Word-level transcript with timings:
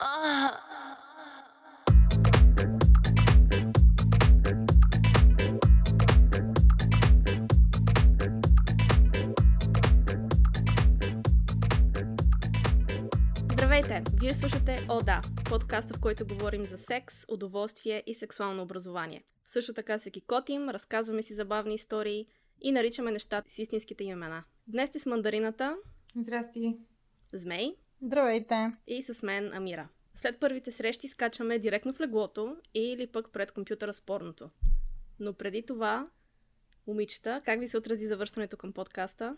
Здравейте! 0.00 0.56
Вие 14.20 14.34
слушате 14.34 14.86
О 14.88 15.02
да, 15.02 15.22
подкаста, 15.50 15.94
в 15.94 16.00
който 16.00 16.26
говорим 16.26 16.66
за 16.66 16.78
секс, 16.78 17.24
удоволствие 17.28 18.02
и 18.06 18.14
сексуално 18.14 18.62
образование. 18.62 19.24
Също 19.44 19.74
така 19.74 19.98
се 19.98 20.10
кикотим, 20.10 20.68
разказваме 20.68 21.22
си 21.22 21.34
забавни 21.34 21.74
истории 21.74 22.26
и 22.60 22.72
наричаме 22.72 23.10
нещата 23.10 23.50
с 23.50 23.58
истинските 23.58 24.04
им 24.04 24.10
имена. 24.10 24.44
Днес 24.66 24.88
сте 24.88 24.98
с 24.98 25.06
мандарината. 25.06 25.76
Здрасти. 26.16 26.78
Змей. 27.32 27.76
Здравейте. 28.02 28.72
И 28.86 29.02
с 29.02 29.22
мен 29.22 29.52
Амира. 29.54 29.88
След 30.14 30.40
първите 30.40 30.72
срещи 30.72 31.08
скачаме 31.08 31.58
директно 31.58 31.92
в 31.92 32.00
леглото 32.00 32.56
или 32.74 33.06
пък 33.06 33.32
пред 33.32 33.52
компютъра 33.52 33.94
спорното. 33.94 34.50
Но 35.18 35.34
преди 35.34 35.66
това, 35.66 36.08
момичета, 36.86 37.40
как 37.44 37.60
ви 37.60 37.68
се 37.68 37.78
отрази 37.78 38.06
завършването 38.06 38.56
към 38.56 38.72
подкаста? 38.72 39.36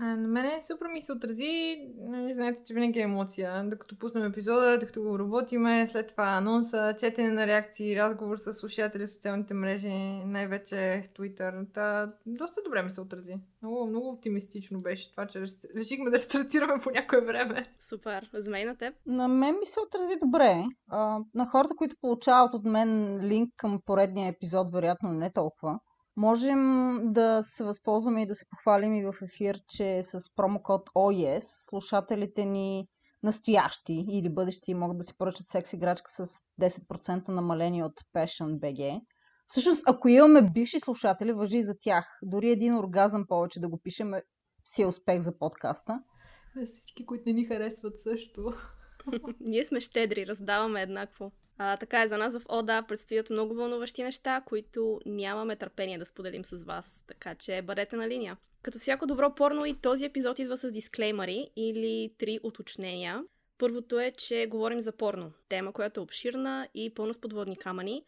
А, 0.00 0.16
на 0.16 0.28
мене 0.28 0.62
супер 0.62 0.86
ми 0.86 1.02
се 1.02 1.12
отрази, 1.12 1.78
нали, 1.98 2.34
знаете, 2.34 2.62
че 2.64 2.74
винаги 2.74 2.98
е 2.98 3.02
емоция. 3.02 3.64
Докато 3.64 3.98
пуснем 3.98 4.24
епизода, 4.24 4.78
докато 4.78 5.02
го 5.02 5.18
работиме, 5.18 5.88
след 5.88 6.08
това 6.08 6.24
анонса, 6.24 6.94
четене 6.98 7.30
на 7.30 7.46
реакции, 7.46 7.96
разговор 7.96 8.36
с 8.36 8.54
слушатели 8.54 9.06
в 9.06 9.10
социалните 9.10 9.54
мрежи, 9.54 9.88
най-вече 10.26 11.02
в 11.04 11.08
Twitter. 11.08 11.66
Та, 11.74 12.12
доста 12.26 12.60
добре 12.64 12.82
ми 12.82 12.90
се 12.90 13.00
отрази. 13.00 13.34
Много, 13.62 13.86
много 13.86 14.08
оптимистично 14.08 14.80
беше 14.80 15.10
това, 15.10 15.26
че 15.26 15.44
решихме 15.76 16.10
да 16.10 16.20
стартираме 16.20 16.80
по 16.82 16.90
някое 16.90 17.20
време. 17.20 17.66
Супер. 17.78 18.30
Змей 18.34 18.64
на 18.64 18.76
теб? 18.76 18.94
На 19.06 19.28
мен 19.28 19.58
ми 19.58 19.66
се 19.66 19.80
отрази 19.80 20.14
добре. 20.22 20.64
А, 20.88 21.20
на 21.34 21.46
хората, 21.46 21.74
които 21.76 21.96
получават 22.00 22.54
от 22.54 22.64
мен 22.64 23.20
линк 23.26 23.50
към 23.56 23.80
поредния 23.86 24.28
епизод, 24.28 24.72
вероятно 24.72 25.12
не 25.12 25.32
толкова. 25.32 25.78
Можем 26.16 27.00
да 27.12 27.42
се 27.42 27.64
възползваме 27.64 28.22
и 28.22 28.26
да 28.26 28.34
се 28.34 28.48
похвалим 28.50 28.94
и 28.94 29.04
в 29.04 29.14
ефир, 29.22 29.58
че 29.68 30.02
с 30.02 30.34
промокод 30.34 30.90
OES 30.90 31.68
слушателите 31.68 32.44
ни 32.44 32.88
настоящи 33.22 34.04
или 34.10 34.34
бъдещи 34.34 34.74
могат 34.74 34.98
да 34.98 35.04
си 35.04 35.18
поръчат 35.18 35.46
секс 35.46 35.72
играчка 35.72 36.10
с 36.10 36.26
10% 36.60 37.28
намаление 37.28 37.84
от 37.84 38.00
Passion 38.14 38.58
BG. 38.58 39.00
Всъщност, 39.46 39.82
ако 39.86 40.08
имаме 40.08 40.50
бивши 40.50 40.80
слушатели, 40.80 41.32
въжи 41.32 41.58
и 41.58 41.62
за 41.62 41.74
тях. 41.80 42.18
Дори 42.22 42.50
един 42.50 42.74
оргазъм 42.74 43.26
повече 43.26 43.60
да 43.60 43.68
го 43.68 43.80
пишем 43.82 44.12
си 44.64 44.82
е 44.82 44.86
успех 44.86 45.20
за 45.20 45.38
подкаста. 45.38 46.00
Всички, 46.66 47.06
които 47.06 47.22
не 47.26 47.32
ни 47.32 47.44
харесват 47.44 48.00
също. 48.02 48.52
Ние 49.40 49.64
сме 49.64 49.80
щедри, 49.80 50.26
раздаваме 50.26 50.82
еднакво. 50.82 51.32
А, 51.58 51.76
така 51.76 52.02
е, 52.02 52.08
за 52.08 52.18
нас 52.18 52.38
в 52.38 52.42
ОДА 52.48 52.82
предстоят 52.88 53.30
много 53.30 53.54
вълнуващи 53.54 54.02
неща, 54.02 54.42
които 54.46 55.00
нямаме 55.06 55.56
търпение 55.56 55.98
да 55.98 56.04
споделим 56.04 56.44
с 56.44 56.64
вас, 56.64 57.04
така 57.06 57.34
че 57.34 57.62
бъдете 57.62 57.96
на 57.96 58.08
линия. 58.08 58.36
Като 58.62 58.78
всяко 58.78 59.06
добро 59.06 59.34
порно 59.34 59.66
и 59.66 59.74
този 59.74 60.04
епизод 60.04 60.38
идва 60.38 60.56
с 60.56 60.70
дисклеймари 60.70 61.50
или 61.56 62.14
три 62.18 62.40
уточнения. 62.42 63.24
Първото 63.58 64.00
е, 64.00 64.10
че 64.10 64.46
говорим 64.46 64.80
за 64.80 64.92
порно. 64.92 65.32
Тема, 65.48 65.72
която 65.72 66.00
е 66.00 66.02
обширна 66.02 66.68
и 66.74 66.94
пълна 66.94 67.14
с 67.14 67.20
подводни 67.20 67.56
камъни. 67.56 68.04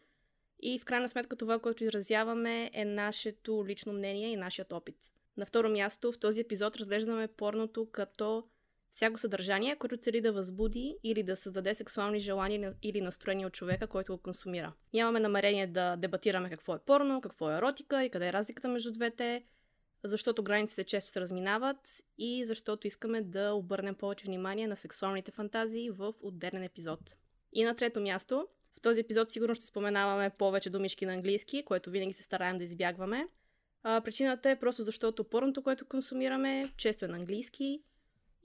И 0.61 0.79
в 0.79 0.85
крайна 0.85 1.09
сметка 1.09 1.35
това, 1.35 1.59
което 1.59 1.83
изразяваме 1.83 2.71
е 2.73 2.85
нашето 2.85 3.65
лично 3.67 3.93
мнение 3.93 4.31
и 4.31 4.35
нашият 4.35 4.73
опит. 4.73 4.95
На 5.37 5.45
второ 5.45 5.69
място, 5.69 6.11
в 6.11 6.19
този 6.19 6.41
епизод 6.41 6.77
разглеждаме 6.77 7.27
порното 7.27 7.87
като 7.91 8.43
всяко 8.91 9.19
съдържание, 9.19 9.75
което 9.75 9.97
цели 9.97 10.21
да 10.21 10.33
възбуди 10.33 10.97
или 11.03 11.23
да 11.23 11.35
създаде 11.35 11.75
сексуални 11.75 12.19
желания 12.19 12.73
или 12.83 13.01
настроения 13.01 13.47
от 13.47 13.53
човека, 13.53 13.87
който 13.87 14.13
го 14.13 14.21
консумира. 14.21 14.73
Нямаме 14.93 15.19
намерение 15.19 15.67
да 15.67 15.95
дебатираме 15.95 16.49
какво 16.49 16.75
е 16.75 16.79
порно, 16.79 17.21
какво 17.21 17.51
е 17.51 17.55
еротика 17.55 18.03
и 18.03 18.09
къде 18.09 18.27
е 18.27 18.33
разликата 18.33 18.67
между 18.67 18.91
двете, 18.91 19.43
защото 20.03 20.43
границите 20.43 20.83
често 20.83 21.11
се 21.11 21.21
разминават 21.21 22.03
и 22.17 22.45
защото 22.45 22.87
искаме 22.87 23.21
да 23.21 23.53
обърнем 23.53 23.95
повече 23.95 24.25
внимание 24.25 24.67
на 24.67 24.75
сексуалните 24.75 25.31
фантазии 25.31 25.89
в 25.89 26.13
отделен 26.21 26.63
епизод. 26.63 26.99
И 27.53 27.63
на 27.63 27.75
трето 27.75 28.01
място, 28.01 28.47
в 28.77 28.81
този 28.81 28.99
епизод 28.99 29.31
сигурно 29.31 29.55
ще 29.55 29.65
споменаваме 29.65 30.29
повече 30.29 30.69
думишки 30.69 31.05
на 31.05 31.13
английски, 31.13 31.63
което 31.65 31.89
винаги 31.89 32.13
се 32.13 32.23
стараем 32.23 32.57
да 32.57 32.63
избягваме. 32.63 33.27
А, 33.83 34.01
причината 34.01 34.49
е 34.49 34.59
просто 34.59 34.83
защото 34.83 35.23
порното, 35.23 35.63
което 35.63 35.85
консумираме, 35.85 36.73
често 36.77 37.05
е 37.05 37.07
на 37.07 37.17
английски 37.17 37.81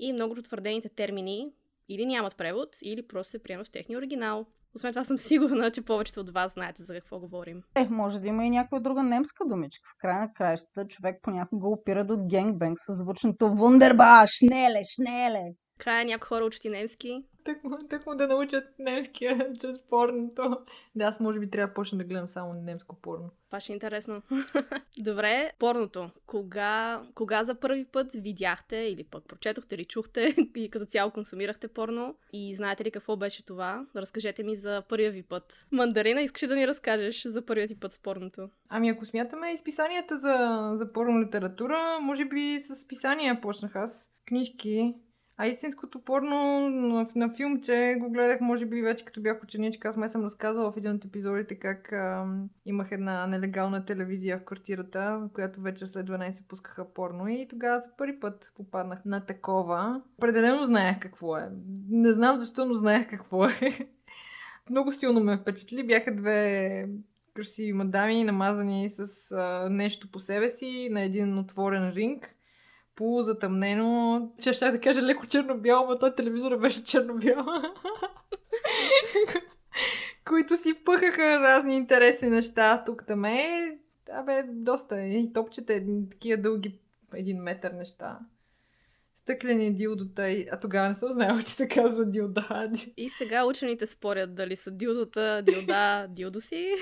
и 0.02 0.12
много 0.12 0.32
от 0.32 0.44
твърдените 0.44 0.88
термини 0.88 1.52
или 1.88 2.06
нямат 2.06 2.36
превод, 2.36 2.68
или 2.82 3.06
просто 3.06 3.30
се 3.30 3.42
приемат 3.42 3.66
в 3.66 3.70
техния 3.70 3.98
оригинал. 3.98 4.46
Освен 4.74 4.92
това 4.92 5.04
съм 5.04 5.18
сигурна, 5.18 5.70
че 5.70 5.82
повечето 5.82 6.20
от 6.20 6.30
вас 6.30 6.52
знаете 6.52 6.84
за 6.84 6.94
какво 6.94 7.18
говорим. 7.18 7.62
Е, 7.74 7.88
може 7.90 8.20
да 8.20 8.28
има 8.28 8.46
и 8.46 8.50
някоя 8.50 8.80
друга 8.80 9.02
немска 9.02 9.44
думичка. 9.46 9.90
В 9.94 10.00
края 10.00 10.20
на 10.20 10.32
краищата 10.32 10.88
човек 10.88 11.20
понякога 11.22 11.68
опира 11.68 12.04
до 12.04 12.16
генгбенг 12.30 12.78
с 12.78 12.92
звучното 12.92 13.48
Вундерба, 13.48 14.24
шнеле, 14.26 14.82
шнеле. 14.94 15.42
Края 15.78 16.04
някои 16.04 16.26
хора 16.26 16.44
учат 16.44 16.64
и 16.64 16.68
немски. 16.68 17.24
Так 17.44 17.64
му, 17.64 17.78
так 17.90 18.06
му 18.06 18.14
да 18.14 18.28
научат 18.28 18.64
немския 18.78 19.52
чрез 19.60 19.78
порното. 19.90 20.58
Да, 20.94 21.04
аз 21.04 21.20
може 21.20 21.38
би 21.38 21.50
трябва 21.50 21.68
да 21.68 21.74
почна 21.74 21.98
да 21.98 22.04
гледам 22.04 22.28
само 22.28 22.54
немско 22.54 22.96
порно. 22.96 23.30
Това 23.46 23.60
ще 23.60 23.72
е 23.72 23.74
интересно. 23.74 24.22
Добре, 24.98 25.52
порното. 25.58 26.10
Кога, 26.26 27.02
кога 27.14 27.44
за 27.44 27.54
първи 27.54 27.84
път 27.84 28.12
видяхте 28.12 28.76
или 28.76 29.04
пък 29.04 29.24
прочетохте 29.28 29.74
или 29.74 29.84
чухте 29.84 30.36
и 30.56 30.70
като 30.70 30.86
цяло 30.86 31.10
консумирахте 31.10 31.68
порно? 31.68 32.14
И 32.32 32.54
знаете 32.56 32.84
ли 32.84 32.90
какво 32.90 33.16
беше 33.16 33.44
това? 33.44 33.86
Разкажете 33.96 34.42
ми 34.42 34.56
за 34.56 34.82
първия 34.88 35.10
ви 35.10 35.22
път. 35.22 35.66
Мандарина, 35.72 36.22
искаш 36.22 36.48
да 36.48 36.56
ни 36.56 36.66
разкажеш 36.66 37.26
за 37.26 37.46
първият 37.46 37.68
ти 37.68 37.80
път 37.80 37.92
с 37.92 37.98
порното? 37.98 38.48
Ами 38.68 38.88
ако 38.88 39.04
смятаме 39.04 39.52
изписанията 39.52 40.18
за, 40.18 40.70
за 40.76 40.92
порно 40.92 41.20
литература, 41.20 41.98
може 42.00 42.24
би 42.24 42.60
с 42.60 42.88
писания 42.88 43.40
почнах 43.40 43.76
аз. 43.76 44.08
Книжки, 44.26 44.94
а 45.42 45.46
истинското 45.46 45.98
порно 45.98 46.68
на, 46.70 47.06
на 47.14 47.34
филмче 47.34 47.96
го 48.00 48.10
гледах, 48.10 48.40
може 48.40 48.66
би, 48.66 48.82
вече 48.82 49.04
като 49.04 49.20
бях 49.20 49.42
ученичка. 49.42 49.88
Аз 49.88 49.96
ме 49.96 50.08
съм 50.08 50.24
разказала 50.24 50.72
в 50.72 50.76
един 50.76 50.90
от 50.90 51.04
епизодите 51.04 51.54
как 51.54 51.92
а, 51.92 52.26
имах 52.66 52.92
една 52.92 53.26
нелегална 53.26 53.84
телевизия 53.84 54.38
в 54.38 54.44
квартирата, 54.44 55.18
в 55.18 55.28
която 55.34 55.60
вечер 55.60 55.86
след 55.86 56.06
12 56.06 56.48
пускаха 56.48 56.92
порно 56.94 57.28
и 57.28 57.48
тогава 57.50 57.80
за 57.80 57.88
първи 57.98 58.20
път 58.20 58.52
попаднах 58.56 59.04
на 59.04 59.26
такова. 59.26 60.02
Определено 60.18 60.64
знаех 60.64 61.00
какво 61.00 61.36
е. 61.36 61.48
Не 61.90 62.12
знам 62.12 62.36
защо, 62.36 62.64
но 62.64 62.74
знаех 62.74 63.10
какво 63.10 63.44
е. 63.46 63.58
Много 64.70 64.92
силно 64.92 65.20
ме 65.20 65.36
впечатли. 65.36 65.86
Бяха 65.86 66.16
две 66.16 66.88
красиви 67.34 67.72
мадами, 67.72 68.24
намазани 68.24 68.88
с 68.88 69.32
а, 69.32 69.68
нещо 69.70 70.10
по 70.10 70.18
себе 70.18 70.50
си 70.50 70.88
на 70.90 71.02
един 71.02 71.38
отворен 71.38 71.90
ринг 71.90 72.34
полузатъмнено. 72.96 74.32
Че 74.42 74.52
ще 74.52 74.70
да 74.70 74.80
кажа 74.80 75.02
леко 75.02 75.26
черно-бяло, 75.26 75.86
но 75.88 75.98
той 75.98 76.14
телевизора 76.14 76.58
беше 76.58 76.84
черно-бял. 76.84 77.46
които 80.28 80.56
си 80.56 80.74
пъхаха 80.84 81.40
разни 81.40 81.76
интересни 81.76 82.30
неща 82.30 82.84
тук 82.86 83.04
там 83.06 83.24
е. 83.24 83.78
Абе, 84.12 84.42
доста. 84.48 85.02
И 85.02 85.32
топчета, 85.32 85.74
едни 85.74 86.10
такива 86.10 86.42
дълги 86.42 86.78
един 87.14 87.38
метър 87.42 87.72
неща. 87.72 88.18
Стъклени 89.14 89.74
дилдота, 89.74 90.22
а 90.52 90.60
тогава 90.60 90.88
не 90.88 90.94
съм 90.94 91.12
знаела, 91.12 91.42
че 91.42 91.52
се 91.52 91.68
казва 91.68 92.04
дилда. 92.04 92.70
И 92.96 93.08
сега 93.08 93.46
учените 93.46 93.86
спорят 93.86 94.34
дали 94.34 94.56
са 94.56 94.70
дилдота, 94.70 95.42
дилда, 95.42 96.06
дилдоси. 96.10 96.72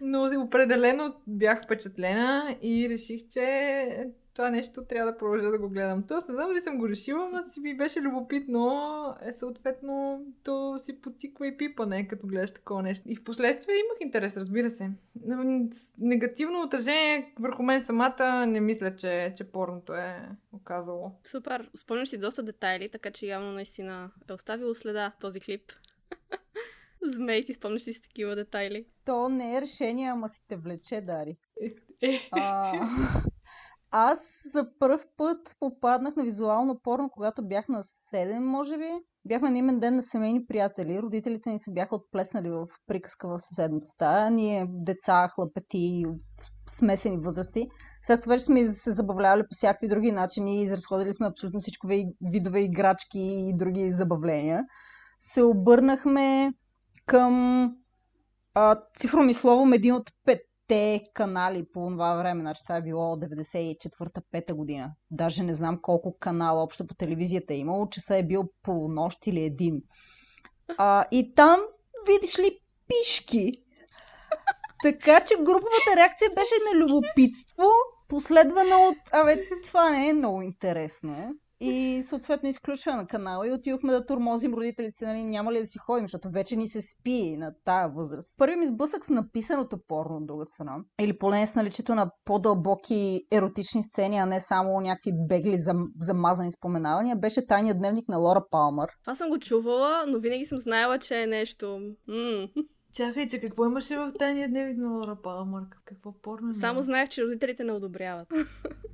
Но 0.00 0.44
определено 0.44 1.16
бях 1.26 1.64
впечатлена 1.64 2.58
и 2.62 2.88
реших, 2.88 3.28
че 3.28 3.88
това 4.34 4.50
нещо 4.50 4.84
трябва 4.84 5.12
да 5.12 5.18
продължа 5.18 5.50
да 5.50 5.58
го 5.58 5.68
гледам. 5.68 6.04
Тоест, 6.08 6.28
не 6.28 6.34
знам 6.34 6.48
дали 6.48 6.60
съм 6.60 6.78
го 6.78 6.88
решила, 6.88 7.30
но 7.32 7.50
си 7.50 7.60
ми 7.60 7.76
беше 7.76 8.00
любопитно. 8.00 9.16
Е, 9.22 9.32
съответно, 9.32 10.24
то 10.44 10.78
си 10.78 11.00
потиква 11.00 11.46
и 11.46 11.56
пипа, 11.56 11.86
не, 11.86 12.08
като 12.08 12.26
гледаш 12.26 12.52
такова 12.52 12.82
нещо. 12.82 13.04
И 13.08 13.16
в 13.16 13.24
последствие 13.24 13.74
имах 13.74 13.98
интерес, 14.00 14.36
разбира 14.36 14.70
се. 14.70 14.90
Негативно 15.98 16.62
отражение 16.62 17.34
върху 17.40 17.62
мен 17.62 17.82
самата 17.82 18.46
не 18.46 18.60
мисля, 18.60 18.96
че, 18.96 19.34
че 19.36 19.44
порното 19.44 19.94
е 19.94 20.28
оказало. 20.52 21.12
Супер. 21.24 21.70
Спомняш 21.76 22.08
си 22.08 22.18
доста 22.18 22.42
детайли, 22.42 22.88
така 22.88 23.10
че 23.10 23.26
явно 23.26 23.52
наистина 23.52 24.10
е 24.30 24.32
оставило 24.32 24.74
следа 24.74 25.12
този 25.20 25.40
клип. 25.40 25.72
Змей, 27.02 27.44
ти 27.44 27.54
спомняш 27.54 27.82
си 27.82 27.92
с 27.92 28.00
такива 28.00 28.36
детайли? 28.36 28.86
То 29.04 29.28
не 29.28 29.56
е 29.56 29.60
решение, 29.60 30.08
ама 30.08 30.28
си 30.28 30.42
те 30.48 30.56
влече, 30.56 31.00
Дари. 31.00 31.36
Е, 31.62 31.74
е. 32.02 32.28
А, 32.32 32.72
аз 33.96 34.48
за 34.52 34.66
първ 34.78 34.98
път 35.16 35.56
попаднах 35.60 36.16
на 36.16 36.24
визуално 36.24 36.78
порно, 36.78 37.10
когато 37.10 37.48
бях 37.48 37.68
на 37.68 37.82
7, 37.82 38.38
може 38.38 38.78
би. 38.78 38.90
Бяхме 39.24 39.50
на 39.50 39.58
имен 39.58 39.80
ден 39.80 39.96
на 39.96 40.02
семейни 40.02 40.46
приятели. 40.46 41.02
Родителите 41.02 41.50
ни 41.50 41.58
се 41.58 41.72
бяха 41.72 41.96
отплеснали 41.96 42.50
в 42.50 42.66
приказка 42.86 43.28
в 43.28 43.40
съседната 43.40 43.86
стая. 43.86 44.30
Ние, 44.30 44.66
деца, 44.68 45.28
хлапети 45.28 46.02
от 46.06 46.50
смесени 46.70 47.16
възрасти. 47.16 47.68
След 48.02 48.22
това 48.22 48.38
сме 48.38 48.64
се 48.64 48.90
забавлявали 48.90 49.42
по 49.42 49.54
всякакви 49.54 49.88
други 49.88 50.12
начини. 50.12 50.62
Изразходили 50.62 51.14
сме 51.14 51.26
абсолютно 51.26 51.60
всички 51.60 51.86
видове 52.20 52.60
играчки 52.60 53.20
и 53.20 53.56
други 53.56 53.92
забавления. 53.92 54.64
се 55.18 55.42
обърнахме 55.42 56.52
към 57.06 57.64
а, 58.54 58.80
цифрово 58.96 59.34
словом 59.34 59.72
един 59.72 59.94
от 59.94 60.10
петте 60.68 61.02
канали 61.14 61.66
по 61.72 61.90
това 61.90 62.16
време. 62.16 62.40
Значи 62.40 62.62
това 62.64 62.76
е 62.76 62.82
било 62.82 63.16
94-та 63.16 64.54
година. 64.54 64.92
Даже 65.10 65.42
не 65.42 65.54
знам 65.54 65.78
колко 65.82 66.18
канала 66.18 66.62
общо 66.62 66.86
по 66.86 66.94
телевизията 66.94 67.54
е 67.54 67.56
имало. 67.56 67.88
Часа 67.88 68.16
е 68.16 68.22
бил 68.22 68.44
полунощ 68.62 69.26
или 69.26 69.44
един. 69.44 69.82
А, 70.78 71.04
и 71.10 71.34
там, 71.34 71.60
видиш 72.06 72.38
ли, 72.38 72.58
пишки. 72.88 73.52
Така 74.82 75.20
че 75.20 75.34
груповата 75.34 75.96
реакция 75.96 76.30
беше 76.30 76.54
на 76.72 76.84
любопитство, 76.84 77.64
последвана 78.08 78.78
от, 78.78 78.96
абе, 79.12 79.42
това 79.66 79.90
не 79.90 80.08
е 80.08 80.12
много 80.12 80.42
интересно. 80.42 81.34
И 81.70 82.02
съответно 82.02 82.48
изключваме 82.48 82.98
на 82.98 83.06
канала 83.06 83.48
и 83.48 83.52
отидохме 83.52 83.92
да 83.92 84.06
турмозим 84.06 84.54
родителите 84.54 85.06
нали, 85.06 85.24
няма 85.24 85.52
ли 85.52 85.58
да 85.58 85.66
си 85.66 85.78
ходим, 85.78 86.04
защото 86.04 86.30
вече 86.30 86.56
ни 86.56 86.68
се 86.68 86.80
спи 86.80 87.36
на 87.36 87.52
тая 87.64 87.88
възраст. 87.88 88.38
Първи 88.38 88.56
ми 88.56 88.66
сблъсък 88.66 89.04
с 89.04 89.10
написаното 89.10 89.78
порно 89.88 90.16
от 90.16 90.26
друга 90.26 90.46
страна. 90.46 90.76
Или 91.00 91.18
поне 91.18 91.46
с 91.46 91.54
наличието 91.54 91.94
на 91.94 92.10
по-дълбоки 92.24 93.20
еротични 93.32 93.82
сцени, 93.82 94.16
а 94.18 94.26
не 94.26 94.40
само 94.40 94.80
някакви 94.80 95.12
бегли 95.28 95.58
зам, 95.58 95.88
замазани 96.00 96.52
споменавания, 96.52 97.16
беше 97.16 97.46
тайният 97.46 97.78
дневник 97.78 98.08
на 98.08 98.18
Лора 98.18 98.44
Палмър. 98.50 98.90
Това 99.04 99.14
съм 99.14 99.28
го 99.28 99.38
чувала, 99.38 100.04
но 100.08 100.18
винаги 100.18 100.44
съм 100.44 100.58
знаела, 100.58 100.98
че 100.98 101.22
е 101.22 101.26
нещо... 101.26 101.80
М- 102.08 102.48
Чакайте, 102.94 103.40
какво 103.40 103.64
имаше 103.64 103.96
в 103.96 104.12
тайния 104.18 104.48
дневник 104.48 104.78
на 104.78 104.88
Лора 104.88 105.16
Палмър? 105.22 105.62
Какво 105.84 106.20
порно? 106.22 106.50
е 106.50 106.52
Само 106.52 106.82
знаех, 106.82 107.08
че 107.08 107.24
родителите 107.24 107.64
не 107.64 107.72
одобряват. 107.72 108.28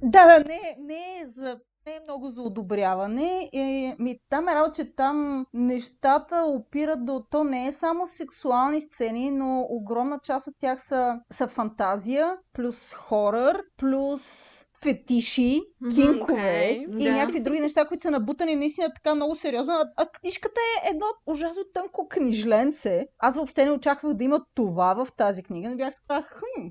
Да, 0.03 0.27
да, 0.27 0.45
не, 0.49 0.77
не 0.79 1.21
е 1.23 1.27
за 1.27 1.61
не 1.87 1.93
е 1.93 2.01
много 2.01 2.29
за 2.29 2.43
одобряване. 2.43 3.51
И, 3.53 3.95
ми, 3.99 4.19
там 4.29 4.49
е 4.49 4.55
работа, 4.55 4.73
че 4.73 4.95
там 4.95 5.47
нещата 5.55 6.45
опират 6.49 7.05
до... 7.05 7.25
То 7.31 7.45
не 7.45 7.67
е 7.67 7.73
само 7.73 8.07
сексуални 8.07 8.81
сцени, 8.81 9.31
но 9.31 9.67
огромна 9.71 10.19
част 10.23 10.47
от 10.47 10.55
тях 10.59 10.83
са, 10.83 11.21
са 11.31 11.47
фантазия, 11.47 12.37
плюс 12.53 12.93
хорър, 12.93 13.63
плюс 13.77 14.65
фетиши, 14.83 15.61
кинкове 15.95 16.85
okay, 16.89 16.99
и 16.99 17.05
да. 17.05 17.13
някакви 17.13 17.41
други 17.41 17.61
неща, 17.61 17.89
които 17.89 18.03
са 18.03 18.11
набутани 18.11 18.57
наистина 18.57 18.89
така 18.95 19.15
много 19.15 19.35
сериозно. 19.35 19.75
А, 19.75 19.85
а 19.97 20.07
книжката 20.07 20.61
е 20.61 20.91
едно 20.91 21.07
ужасно 21.27 21.63
тънко 21.75 22.09
книжленце. 22.09 23.07
Аз 23.19 23.35
въобще 23.35 23.65
не 23.65 23.71
очаквах 23.71 24.15
да 24.15 24.25
има 24.25 24.41
това 24.55 24.95
в 24.95 25.09
тази 25.17 25.43
книга, 25.43 25.71
но 25.71 25.77
бях 25.77 25.95
така, 25.95 26.23
хм, 26.23 26.67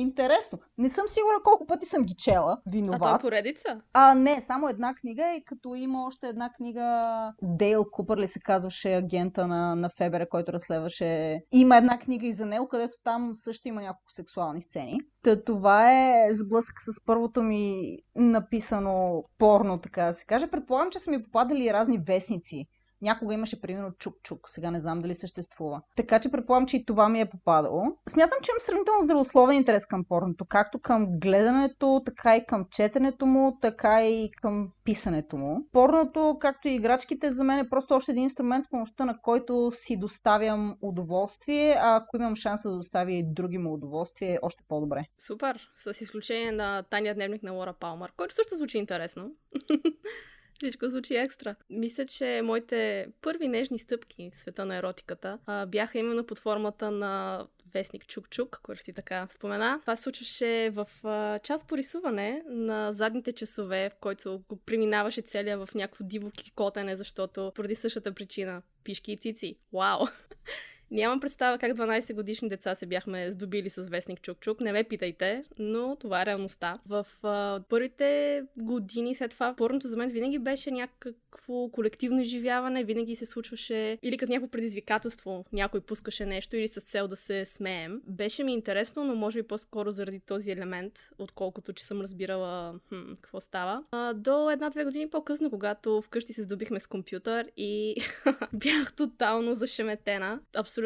Интересно. 0.00 0.58
Не 0.78 0.88
съм 0.88 1.04
сигурна 1.08 1.38
колко 1.44 1.66
пъти 1.66 1.86
съм 1.86 2.04
ги 2.04 2.14
чела. 2.14 2.58
Виноват. 2.66 3.00
А 3.02 3.10
то 3.10 3.16
е 3.16 3.30
поредица? 3.30 3.80
А, 3.92 4.14
не, 4.14 4.40
само 4.40 4.68
една 4.68 4.94
книга 4.94 5.34
и 5.36 5.44
като 5.44 5.74
има 5.74 6.06
още 6.06 6.28
една 6.28 6.52
книга 6.52 7.32
Дейл 7.42 7.84
Купър 7.92 8.18
ли 8.18 8.26
се 8.26 8.40
казваше 8.40 8.94
агента 8.94 9.46
на, 9.46 9.74
на 9.74 9.90
Фебере, 9.96 10.28
който 10.28 10.52
разследваше. 10.52 11.40
Има 11.52 11.76
една 11.76 11.98
книга 11.98 12.26
и 12.26 12.32
за 12.32 12.46
него, 12.46 12.68
където 12.68 12.98
там 13.04 13.30
също 13.34 13.68
има 13.68 13.80
няколко 13.80 14.12
сексуални 14.12 14.60
сцени. 14.60 15.00
Та 15.22 15.44
това 15.44 15.92
е 15.92 16.34
сблъсък 16.34 16.74
с 16.78 17.04
първото 17.04 17.42
ми 17.42 17.96
написано 18.16 19.24
порно, 19.38 19.78
така 19.78 20.04
да 20.04 20.12
се 20.12 20.26
каже. 20.26 20.46
Предполагам, 20.46 20.90
че 20.90 20.98
са 20.98 21.10
ми 21.10 21.22
попадали 21.22 21.72
разни 21.72 21.98
вестници. 21.98 22.66
Някога 23.02 23.34
имаше, 23.34 23.60
примерно, 23.60 23.90
Чук-Чук. 23.90 24.40
Сега 24.46 24.70
не 24.70 24.80
знам 24.80 25.02
дали 25.02 25.14
съществува. 25.14 25.82
Така 25.96 26.20
че 26.20 26.30
предполагам, 26.30 26.66
че 26.66 26.76
и 26.76 26.84
това 26.84 27.08
ми 27.08 27.20
е 27.20 27.30
попадало. 27.30 27.82
Смятам, 28.08 28.38
че 28.42 28.50
имам 28.50 28.60
сравнително 28.60 29.02
здравословен 29.02 29.56
интерес 29.56 29.86
към 29.86 30.04
порното. 30.04 30.44
Както 30.44 30.78
към 30.78 31.06
гледането, 31.20 32.02
така 32.06 32.36
и 32.36 32.46
към 32.46 32.66
четенето 32.70 33.26
му, 33.26 33.58
така 33.60 34.06
и 34.06 34.30
към 34.30 34.70
писането 34.84 35.36
му. 35.36 35.66
Порното, 35.72 36.36
както 36.40 36.68
и 36.68 36.74
играчките, 36.74 37.30
за 37.30 37.44
мен 37.44 37.58
е 37.58 37.68
просто 37.68 37.94
още 37.94 38.12
един 38.12 38.22
инструмент, 38.22 38.64
с 38.64 38.70
помощта 38.70 39.04
на 39.04 39.20
който 39.22 39.70
си 39.74 39.96
доставям 39.96 40.76
удоволствие, 40.82 41.76
а 41.80 41.96
ако 41.96 42.16
имам 42.16 42.36
шанса 42.36 42.70
да 42.70 42.76
доставя 42.76 43.12
и 43.12 43.24
други 43.34 43.58
му 43.58 43.74
удоволствие, 43.74 44.34
е 44.34 44.38
още 44.42 44.64
по-добре. 44.68 45.04
Супер! 45.18 45.60
С 45.76 46.00
изключение 46.00 46.52
на 46.52 46.82
тайния 46.90 47.14
дневник 47.14 47.42
на 47.42 47.52
Лора 47.52 47.74
Палмър, 47.80 48.12
който 48.16 48.34
също 48.34 48.56
звучи 48.56 48.78
интересно. 48.78 49.30
Всичко 50.58 50.88
звучи 50.88 51.14
екстра. 51.16 51.54
Мисля, 51.70 52.06
че 52.06 52.40
моите 52.44 53.06
първи 53.22 53.48
нежни 53.48 53.78
стъпки 53.78 54.30
в 54.34 54.38
света 54.38 54.64
на 54.64 54.76
еротиката 54.76 55.38
а, 55.46 55.66
бяха 55.66 55.98
именно 55.98 56.26
под 56.26 56.38
формата 56.38 56.90
на 56.90 57.46
вестник 57.74 58.04
Чук-Чук, 58.06 58.60
който 58.62 58.82
си 58.82 58.92
така 58.92 59.26
спомена. 59.30 59.78
Това 59.80 59.96
се 59.96 60.02
случваше 60.02 60.70
в 60.70 60.88
а, 61.04 61.38
час 61.38 61.66
по 61.66 61.76
рисуване 61.76 62.42
на 62.48 62.92
задните 62.92 63.32
часове, 63.32 63.90
в 63.90 63.96
който 64.00 64.42
го 64.48 64.56
преминаваше 64.56 65.20
целия 65.20 65.58
в 65.58 65.68
някакво 65.74 66.04
диво 66.04 66.30
кикотене, 66.30 66.96
защото 66.96 67.52
поради 67.54 67.74
същата 67.74 68.12
причина 68.12 68.62
пишки 68.84 69.12
и 69.12 69.16
цици. 69.16 69.58
Вау! 69.72 70.06
Нямам 70.90 71.20
представа 71.20 71.58
как 71.58 71.72
12 71.72 72.14
годишни 72.14 72.48
деца 72.48 72.74
се 72.74 72.86
бяхме 72.86 73.30
здобили 73.30 73.70
с 73.70 73.82
вестник 73.82 74.20
Чук-Чук. 74.20 74.60
Не 74.60 74.72
ме 74.72 74.84
питайте, 74.84 75.44
но 75.58 75.96
това 75.96 76.22
е 76.22 76.26
реалността. 76.26 76.78
В 76.86 77.06
а, 77.22 77.60
първите 77.68 78.42
години 78.56 79.14
след 79.14 79.30
това 79.30 79.54
порното 79.56 79.88
за 79.88 79.96
мен 79.96 80.10
винаги 80.10 80.38
беше 80.38 80.70
някакво 80.70 81.68
колективно 81.68 82.20
изживяване, 82.20 82.84
винаги 82.84 83.16
се 83.16 83.26
случваше 83.26 83.98
или 84.02 84.16
като 84.16 84.32
някакво 84.32 84.50
предизвикателство, 84.50 85.44
някой 85.52 85.80
пускаше 85.80 86.26
нещо 86.26 86.56
или 86.56 86.68
с 86.68 86.80
цел 86.80 87.08
да 87.08 87.16
се 87.16 87.44
смеем. 87.44 88.02
Беше 88.06 88.44
ми 88.44 88.52
интересно, 88.52 89.04
но 89.04 89.14
може 89.14 89.42
би 89.42 89.48
по-скоро 89.48 89.90
заради 89.90 90.20
този 90.20 90.50
елемент, 90.50 90.92
отколкото 91.18 91.72
че 91.72 91.84
съм 91.84 92.00
разбирала 92.00 92.74
хм, 92.88 93.12
какво 93.20 93.40
става. 93.40 93.84
А, 93.90 94.14
до 94.14 94.50
една-две 94.50 94.84
години 94.84 95.10
по-късно, 95.10 95.50
когато 95.50 96.02
вкъщи 96.02 96.32
се 96.32 96.42
здобихме 96.42 96.80
с 96.80 96.86
компютър 96.86 97.50
и 97.56 97.96
бях 98.52 98.92
тотално 98.92 99.54
зашеметена. 99.54 100.40
Абсолютно 100.56 100.77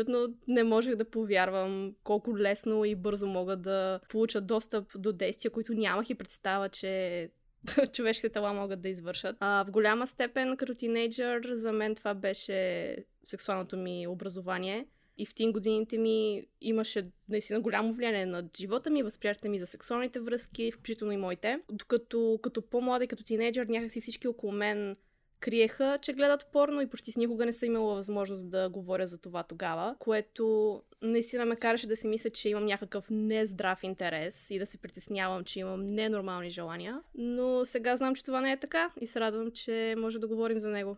не 0.49 0.65
можех 0.65 0.97
да 0.97 1.05
повярвам 1.05 1.95
колко 2.05 2.39
лесно 2.39 2.85
и 2.85 2.95
бързо 2.95 3.27
мога 3.27 3.57
да 3.57 4.01
получа 4.09 4.41
достъп 4.41 4.85
до 4.95 5.13
действия, 5.13 5.51
които 5.51 5.75
нямах 5.75 6.11
и 6.11 6.15
представа, 6.15 6.69
че 6.69 7.29
човешките 7.93 8.29
тела 8.29 8.53
могат 8.53 8.81
да 8.81 8.89
извършат. 8.89 9.37
А, 9.41 9.65
в 9.65 9.71
голяма 9.71 10.07
степен, 10.07 10.57
като 10.57 10.75
тинейджър, 10.75 11.55
за 11.55 11.73
мен 11.73 11.95
това 11.95 12.15
беше 12.15 12.97
сексуалното 13.27 13.77
ми 13.77 14.07
образование. 14.07 14.87
И 15.19 15.27
в 15.27 15.35
тин 15.35 15.53
годините 15.53 15.99
ми 15.99 16.47
имаше 16.61 17.11
наистина 17.29 17.61
голямо 17.61 17.93
влияние 17.93 18.27
на 18.27 18.45
живота 18.57 18.91
ми, 18.91 19.03
възприятите 19.03 19.49
ми 19.49 19.59
за 19.59 19.67
сексуалните 19.67 20.21
връзки, 20.21 20.73
включително 20.73 21.13
и 21.13 21.17
моите. 21.17 21.59
Докато 21.73 22.39
като 22.43 22.63
по-млада 22.63 23.05
и 23.05 23.09
като 23.09 23.25
тинейджър 23.25 23.67
някакси 23.67 24.01
всички 24.01 24.29
около 24.29 24.53
мен 24.53 24.97
криеха, 25.43 25.99
че 26.03 26.13
гледат 26.13 26.47
порно 26.53 26.81
и 26.81 26.87
почти 26.87 27.13
с 27.13 27.17
никога 27.17 27.47
не 27.47 27.53
съм 27.53 27.67
имала 27.67 27.95
възможност 27.95 28.51
да 28.51 28.69
говоря 28.69 29.07
за 29.07 29.19
това 29.19 29.43
тогава, 29.43 29.97
което 29.99 30.83
наистина 31.03 31.45
ме 31.45 31.57
караше 31.57 31.87
да 31.87 31.97
си 31.97 32.07
мисля, 32.09 32.31
че 32.31 32.49
имам 32.49 32.65
някакъв 32.65 33.07
нездрав 33.11 33.83
интерес 33.83 34.51
и 34.51 34.59
да 34.59 34.67
се 34.67 34.79
притеснявам, 34.79 35.45
че 35.45 35.61
имам 35.61 35.95
ненормални 35.95 36.51
желания. 36.51 37.01
Но 37.15 37.65
сега 37.65 37.97
знам, 37.97 38.15
че 38.15 38.25
това 38.25 38.41
не 38.41 38.53
е 38.53 38.61
така 38.61 38.93
и 39.01 39.07
се 39.07 39.21
радвам, 39.21 39.51
че 39.51 39.95
може 39.99 40.19
да 40.19 40.29
говорим 40.29 40.59
за 40.59 40.69
него. 40.69 40.97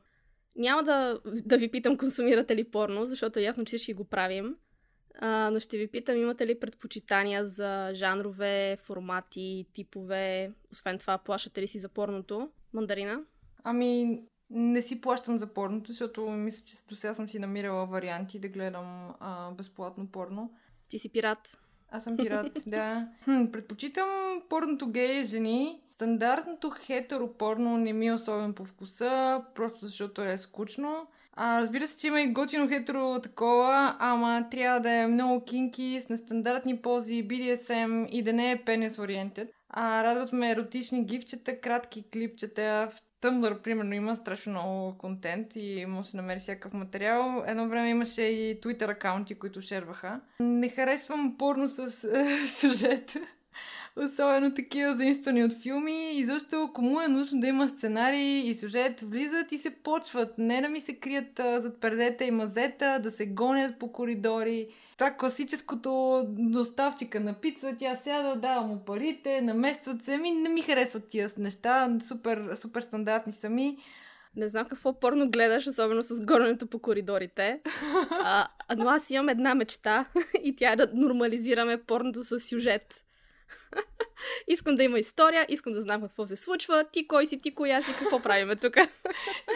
Няма 0.57 0.83
да, 0.83 1.21
да 1.25 1.59
ви 1.59 1.71
питам 1.71 1.97
консумирате 1.99 2.57
ли 2.57 2.65
порно, 2.65 3.05
защото 3.05 3.41
ясно, 3.41 3.65
че 3.65 3.77
всички 3.77 3.93
го 3.93 4.05
правим. 4.05 4.57
А, 5.19 5.51
но 5.51 5.61
ще 5.61 5.77
ви 5.77 5.87
питам, 5.87 6.17
имате 6.17 6.47
ли 6.47 6.61
предпочитания 6.61 7.47
за 7.47 7.91
жанрове, 7.95 8.77
формати, 8.81 9.67
типове? 9.73 10.53
Освен 10.73 10.99
това, 10.99 11.19
плащате 11.19 11.63
ли 11.63 11.67
си 11.67 11.79
за 11.79 11.89
порното? 11.89 12.51
Мандарина? 12.73 13.21
Ами, 13.65 14.23
не 14.51 14.83
си 14.83 15.01
плащам 15.01 15.39
за 15.39 15.47
порното, 15.47 15.93
защото 15.93 16.31
мисля, 16.31 16.65
че 16.67 16.77
до 16.89 16.97
сега 16.97 17.15
съм 17.15 17.29
си 17.29 17.39
намирала 17.39 17.87
варианти 17.87 18.39
да 18.39 18.49
гледам 18.49 19.15
а, 19.21 19.51
безплатно 19.51 20.07
порно. 20.07 20.53
Ти 20.89 20.99
си 20.99 21.13
пират. 21.13 21.59
Аз 21.91 22.05
съм 22.05 22.17
пират, 22.17 22.53
да. 22.67 23.09
Хм, 23.25 23.45
предпочитам 23.53 24.43
порното 24.49 24.91
гей 24.91 25.25
жени. 25.25 25.81
Стандартното 25.95 26.71
хетеро 26.71 27.33
порно 27.33 27.77
не 27.77 27.93
ми 27.93 28.07
е 28.07 28.13
особено 28.13 28.55
по 28.55 28.65
вкуса, 28.65 29.43
просто 29.55 29.87
защото 29.87 30.23
е 30.23 30.39
скучно. 30.39 31.07
А, 31.33 31.61
разбира 31.61 31.87
се, 31.87 31.99
че 31.99 32.07
има 32.07 32.21
и 32.21 32.33
готино 32.33 32.69
хетеро 32.69 33.21
такова, 33.21 33.97
ама 33.99 34.47
трябва 34.51 34.81
да 34.81 34.91
е 34.91 35.07
много 35.07 35.45
кинки, 35.45 36.01
с 36.01 36.09
нестандартни 36.09 36.77
пози, 36.77 37.29
BDSM 37.29 38.09
и 38.09 38.23
да 38.23 38.33
не 38.33 38.51
е 38.51 38.65
пенес 38.65 38.99
ориентед. 38.99 39.51
А, 39.69 40.05
радват 40.05 40.33
ме 40.33 40.51
еротични 40.51 41.05
гифчета, 41.05 41.61
кратки 41.61 42.05
клипчета. 42.11 42.91
Tumblr, 43.25 43.63
примерно, 43.63 43.95
има 43.95 44.17
страшно 44.17 44.53
много 44.53 44.99
контент 44.99 45.47
и 45.57 45.87
да 45.87 46.05
се 46.05 46.17
намери 46.17 46.41
всякакъв 46.41 46.73
материал. 46.73 47.45
Едно 47.47 47.69
време 47.69 47.91
имаше 47.91 48.23
и 48.23 48.61
Twitter 48.61 48.91
акаунти, 48.91 49.35
които 49.35 49.63
шерваха. 49.63 50.21
Не 50.41 50.69
харесвам 50.69 51.35
порно 51.39 51.69
с 51.69 52.05
е, 52.05 52.47
сюжет. 52.47 53.17
Особено 53.97 54.55
такива 54.55 54.95
заимствани 54.95 55.45
от 55.45 55.63
филми. 55.63 56.11
И 56.13 56.25
защо 56.25 56.71
кому 56.75 57.01
е 57.01 57.09
нужно 57.09 57.41
да 57.41 57.47
има 57.47 57.69
сценарий 57.69 58.49
и 58.49 58.55
сюжет, 58.55 59.01
влизат 59.01 59.53
и 59.53 59.59
се 59.59 59.71
почват. 59.71 60.39
Не 60.39 60.61
да 60.61 60.69
ми 60.69 60.81
се 60.81 60.97
крият 60.97 61.41
зад 61.63 61.81
предета 61.81 62.25
и 62.25 62.31
мазета, 62.31 63.01
да 63.03 63.11
се 63.11 63.27
гонят 63.27 63.79
по 63.79 63.93
коридори. 63.93 64.69
Това 64.99 65.11
класическото 65.11 66.23
доставчика 66.29 67.21
на 67.21 67.35
пица, 67.35 67.77
тя 67.79 67.97
сяда, 67.97 68.37
дава 68.41 68.67
му 68.67 68.85
парите, 68.85 69.41
наместват 69.41 70.05
се. 70.05 70.19
Ми 70.19 70.31
не 70.31 70.49
ми 70.49 70.63
харесват 70.63 71.09
тия 71.09 71.31
неща, 71.39 71.99
супер, 72.09 72.57
супер 72.57 72.83
стандартни 72.83 73.33
сами. 73.33 73.79
Не 74.37 74.49
знам 74.49 74.67
какво 74.69 75.01
порно 75.01 75.31
гледаш, 75.31 75.67
особено 75.67 76.03
с 76.03 76.21
горенето 76.25 76.67
по 76.67 76.79
коридорите. 76.79 77.61
А, 78.27 78.49
но 78.77 78.89
аз 78.89 79.11
имам 79.11 79.29
една 79.29 79.55
мечта 79.55 80.07
и 80.45 80.57
тя 80.57 80.73
е 80.73 80.77
да 80.77 80.89
нормализираме 80.95 81.83
порното 81.83 82.25
с 82.25 82.41
сюжет. 82.41 83.04
Искам 84.49 84.77
да 84.77 84.83
има 84.83 84.99
история, 84.99 85.47
искам 85.49 85.73
да 85.73 85.81
знам 85.81 86.03
какво 86.03 86.27
се 86.27 86.37
случва, 86.37 86.85
ти 86.93 87.09
кой 87.09 87.27
си, 87.27 87.41
ти 87.41 87.55
коя 87.55 87.83
си, 87.83 87.95
какво 87.99 88.21
правиме 88.21 88.57
тук. 88.57 88.75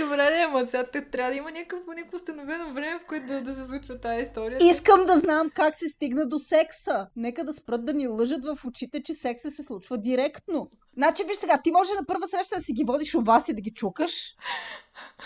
Добре, 0.00 0.30
не, 0.30 0.44
ама 0.44 0.66
сега 0.66 0.84
трябва 0.84 1.30
да 1.30 1.36
има 1.36 1.50
някакво, 1.50 1.92
някакво 1.92 2.16
установено 2.16 2.72
време, 2.74 3.00
в 3.04 3.06
което 3.06 3.26
да, 3.26 3.42
да 3.42 3.54
се 3.54 3.66
случва 3.66 4.00
тази 4.00 4.22
история. 4.22 4.58
Искам 4.70 5.04
да 5.04 5.16
знам 5.16 5.50
как 5.54 5.76
се 5.76 5.88
стигна 5.88 6.28
до 6.28 6.38
секса. 6.38 7.06
Нека 7.16 7.44
да 7.44 7.52
спрат 7.52 7.84
да 7.84 7.92
ни 7.92 8.08
лъжат 8.08 8.44
в 8.44 8.64
очите, 8.64 9.02
че 9.02 9.14
секса 9.14 9.50
се 9.50 9.62
случва 9.62 9.98
директно. 9.98 10.70
Значи, 10.96 11.24
виж 11.24 11.36
сега, 11.36 11.60
ти 11.64 11.70
може 11.70 11.94
на 11.94 12.06
първа 12.06 12.26
среща 12.26 12.54
да 12.54 12.60
си 12.60 12.72
ги 12.72 12.84
водиш 12.84 13.14
у 13.14 13.20
вас 13.20 13.48
и 13.48 13.54
да 13.54 13.60
ги 13.60 13.70
чукаш. 13.70 14.34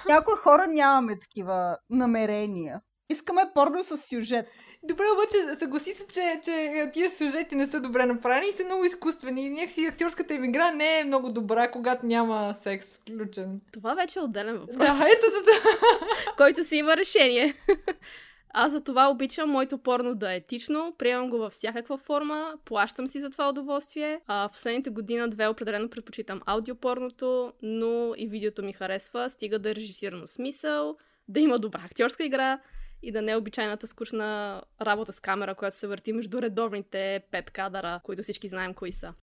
Някои 0.09 0.35
хора 0.37 0.67
нямаме 0.67 1.19
такива 1.19 1.77
намерения. 1.91 2.81
Искаме 3.09 3.43
порно 3.55 3.83
с 3.83 3.97
сюжет. 3.97 4.47
Добре, 4.85 5.05
обаче 5.15 5.59
съгласи 5.59 5.95
се, 5.95 6.07
че, 6.07 6.41
че 6.45 6.91
тия 6.93 7.11
сюжети 7.11 7.55
не 7.55 7.67
са 7.67 7.81
добре 7.81 8.07
направени 8.07 8.49
и 8.49 8.53
са 8.53 8.65
много 8.65 8.85
изкуствени. 8.85 9.47
И 9.47 9.51
някакси 9.51 9.87
актерската 9.87 10.35
им 10.35 10.45
игра 10.45 10.71
не 10.71 11.01
е 11.01 11.05
много 11.05 11.29
добра, 11.29 11.71
когато 11.71 12.07
няма 12.07 12.55
секс 12.63 12.91
включен. 12.91 13.61
Това 13.73 13.95
вече 13.95 14.19
е 14.19 14.23
отделен 14.23 14.59
въпрос. 14.59 14.77
Да, 14.77 14.85
ето 14.85 15.27
за 15.37 15.43
да. 15.43 15.79
Който 16.37 16.65
си 16.65 16.77
има 16.77 16.97
решение. 16.97 17.55
Аз 18.55 18.73
за 18.73 18.81
това 18.81 19.11
обичам 19.11 19.51
моето 19.51 19.79
порно 19.79 20.15
да 20.15 20.33
е 20.33 20.37
етично, 20.37 20.95
приемам 20.99 21.31
го 21.31 21.39
във 21.39 21.53
всякаква 21.53 21.99
форма, 21.99 22.55
плащам 22.65 23.09
си 23.09 23.21
за 23.21 23.31
това 23.31 23.49
удоволствие. 23.49 24.21
А 24.27 24.49
в 24.49 24.53
последните 24.53 24.91
година 24.91 25.29
две 25.29 25.49
определено 25.49 25.89
предпочитам 25.89 26.41
аудиопорното, 26.47 27.53
но 27.63 28.13
и 28.17 28.27
видеото 28.27 28.63
ми 28.63 28.73
харесва, 28.73 29.31
стига 29.31 29.59
да 29.59 29.71
е 29.71 29.75
режисирано 29.75 30.27
смисъл, 30.27 30.97
да 31.29 31.41
има 31.41 31.59
добра 31.59 31.81
актьорска 31.85 32.25
игра 32.25 32.59
и 33.03 33.13
да 33.13 33.23
не 33.23 33.33
е 33.33 33.37
обичайната 33.37 33.87
скучна 33.87 34.63
работа 34.81 35.13
с 35.13 35.21
камера, 35.21 35.55
която 35.55 35.77
се 35.77 35.87
върти 35.87 36.13
между 36.13 36.43
редовните 36.43 37.23
пет 37.31 37.51
кадъра, 37.51 38.01
които 38.05 38.23
всички 38.23 38.49
знаем 38.49 38.75
кои 38.75 38.93
са. 38.93 39.15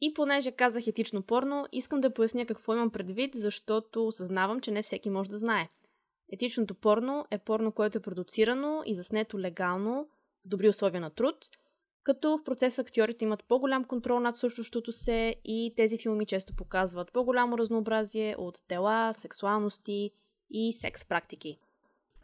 И 0.00 0.14
понеже 0.14 0.52
казах 0.52 0.86
етично 0.86 1.22
порно, 1.22 1.66
искам 1.72 2.00
да 2.00 2.14
поясня 2.14 2.46
какво 2.46 2.74
имам 2.74 2.90
предвид, 2.90 3.34
защото 3.34 4.06
осъзнавам, 4.06 4.60
че 4.60 4.70
не 4.70 4.82
всеки 4.82 5.10
може 5.10 5.30
да 5.30 5.38
знае. 5.38 5.68
Етичното 6.32 6.74
порно 6.74 7.26
е 7.30 7.38
порно, 7.38 7.72
което 7.72 7.98
е 7.98 8.02
продуцирано 8.02 8.82
и 8.86 8.94
заснето 8.94 9.40
легално 9.40 10.08
в 10.44 10.48
добри 10.48 10.68
условия 10.68 11.00
на 11.00 11.10
труд, 11.10 11.36
като 12.04 12.38
в 12.38 12.44
процеса 12.44 12.80
актьорите 12.82 13.24
имат 13.24 13.44
по-голям 13.48 13.84
контрол 13.84 14.20
над 14.20 14.36
случващото 14.36 14.92
се 14.92 15.36
и 15.44 15.72
тези 15.76 15.98
филми 15.98 16.26
често 16.26 16.56
показват 16.56 17.12
по-голямо 17.12 17.58
разнообразие 17.58 18.34
от 18.38 18.54
тела, 18.68 19.14
сексуалности 19.14 20.10
и 20.50 20.72
секс 20.72 21.04
практики. 21.08 21.58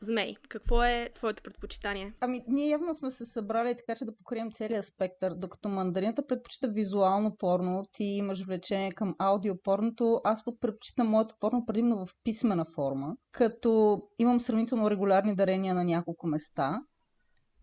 Змей, 0.00 0.36
какво 0.48 0.84
е 0.84 1.10
твоето 1.14 1.42
предпочитание? 1.42 2.14
Ами, 2.20 2.44
ние 2.48 2.68
явно 2.68 2.94
сме 2.94 3.10
се 3.10 3.24
събрали 3.24 3.76
така, 3.76 3.94
че 3.94 4.04
да 4.04 4.16
покрием 4.16 4.52
целият 4.52 4.84
спектър. 4.84 5.34
Докато 5.34 5.68
мандарината 5.68 6.26
предпочита 6.26 6.68
визуално 6.68 7.36
порно, 7.36 7.84
ти 7.92 8.04
имаш 8.04 8.44
влечение 8.46 8.92
към 8.92 9.14
аудиопорното, 9.18 10.20
аз 10.24 10.44
пък 10.44 10.54
предпочитам 10.60 11.08
моето 11.08 11.34
порно 11.40 11.66
предимно 11.66 12.06
в 12.06 12.14
писмена 12.24 12.64
форма, 12.64 13.16
като 13.32 14.02
имам 14.18 14.40
сравнително 14.40 14.90
регулярни 14.90 15.34
дарения 15.34 15.74
на 15.74 15.84
няколко 15.84 16.26
места. 16.26 16.80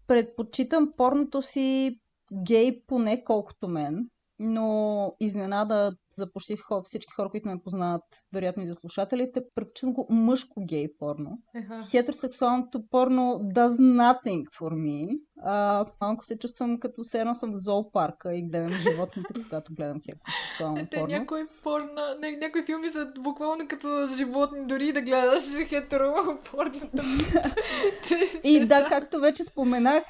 Предпочитам 0.08 0.94
порното 0.98 1.42
си 1.42 2.00
гей 2.34 2.86
поне 2.88 3.24
колкото 3.24 3.68
мен, 3.68 4.10
но 4.40 5.12
изненада 5.20 5.96
за 6.18 6.32
почти 6.32 6.56
всички 6.84 7.14
хора, 7.14 7.30
които 7.30 7.48
ме 7.48 7.64
познават, 7.64 8.04
вероятно 8.34 8.64
и 8.64 8.68
за 8.68 8.76
слушателите, 8.76 9.42
предпочитам 9.56 9.94
го 9.94 10.08
мъжко 10.10 10.66
гей 10.66 10.88
порно. 11.00 11.40
Uh-huh. 11.56 11.92
Хетеросексуалното 11.92 12.88
порно 12.90 13.40
does 13.44 13.82
nothing 13.98 14.44
for 14.60 14.74
me. 14.74 15.20
А, 15.44 15.86
малко 16.02 16.26
се 16.26 16.38
чувствам 16.38 16.80
като 16.80 17.04
се 17.04 17.20
едно 17.20 17.36
съм 17.36 17.52
в 17.52 17.56
зоопарка 17.56 18.36
и 18.36 18.44
гледам 18.44 18.72
животните, 18.72 19.34
когато 19.44 19.74
гледам 19.74 20.02
хетеросексуално 20.06 20.88
порно. 20.92 21.08
Те 21.08 21.20
някои, 21.20 21.44
порно, 21.64 21.88
ня- 21.88 22.40
някои 22.40 22.66
филми 22.66 22.90
са 22.90 23.12
буквално 23.20 23.68
като 23.68 24.08
животни, 24.18 24.66
дори 24.66 24.94
да 24.94 25.02
гледаш 25.02 25.44
хетеро 25.68 26.14
порно. 26.52 26.82
и 28.44 28.66
да, 28.66 28.86
както 28.90 29.20
вече 29.20 29.44
споменах, 29.44 30.04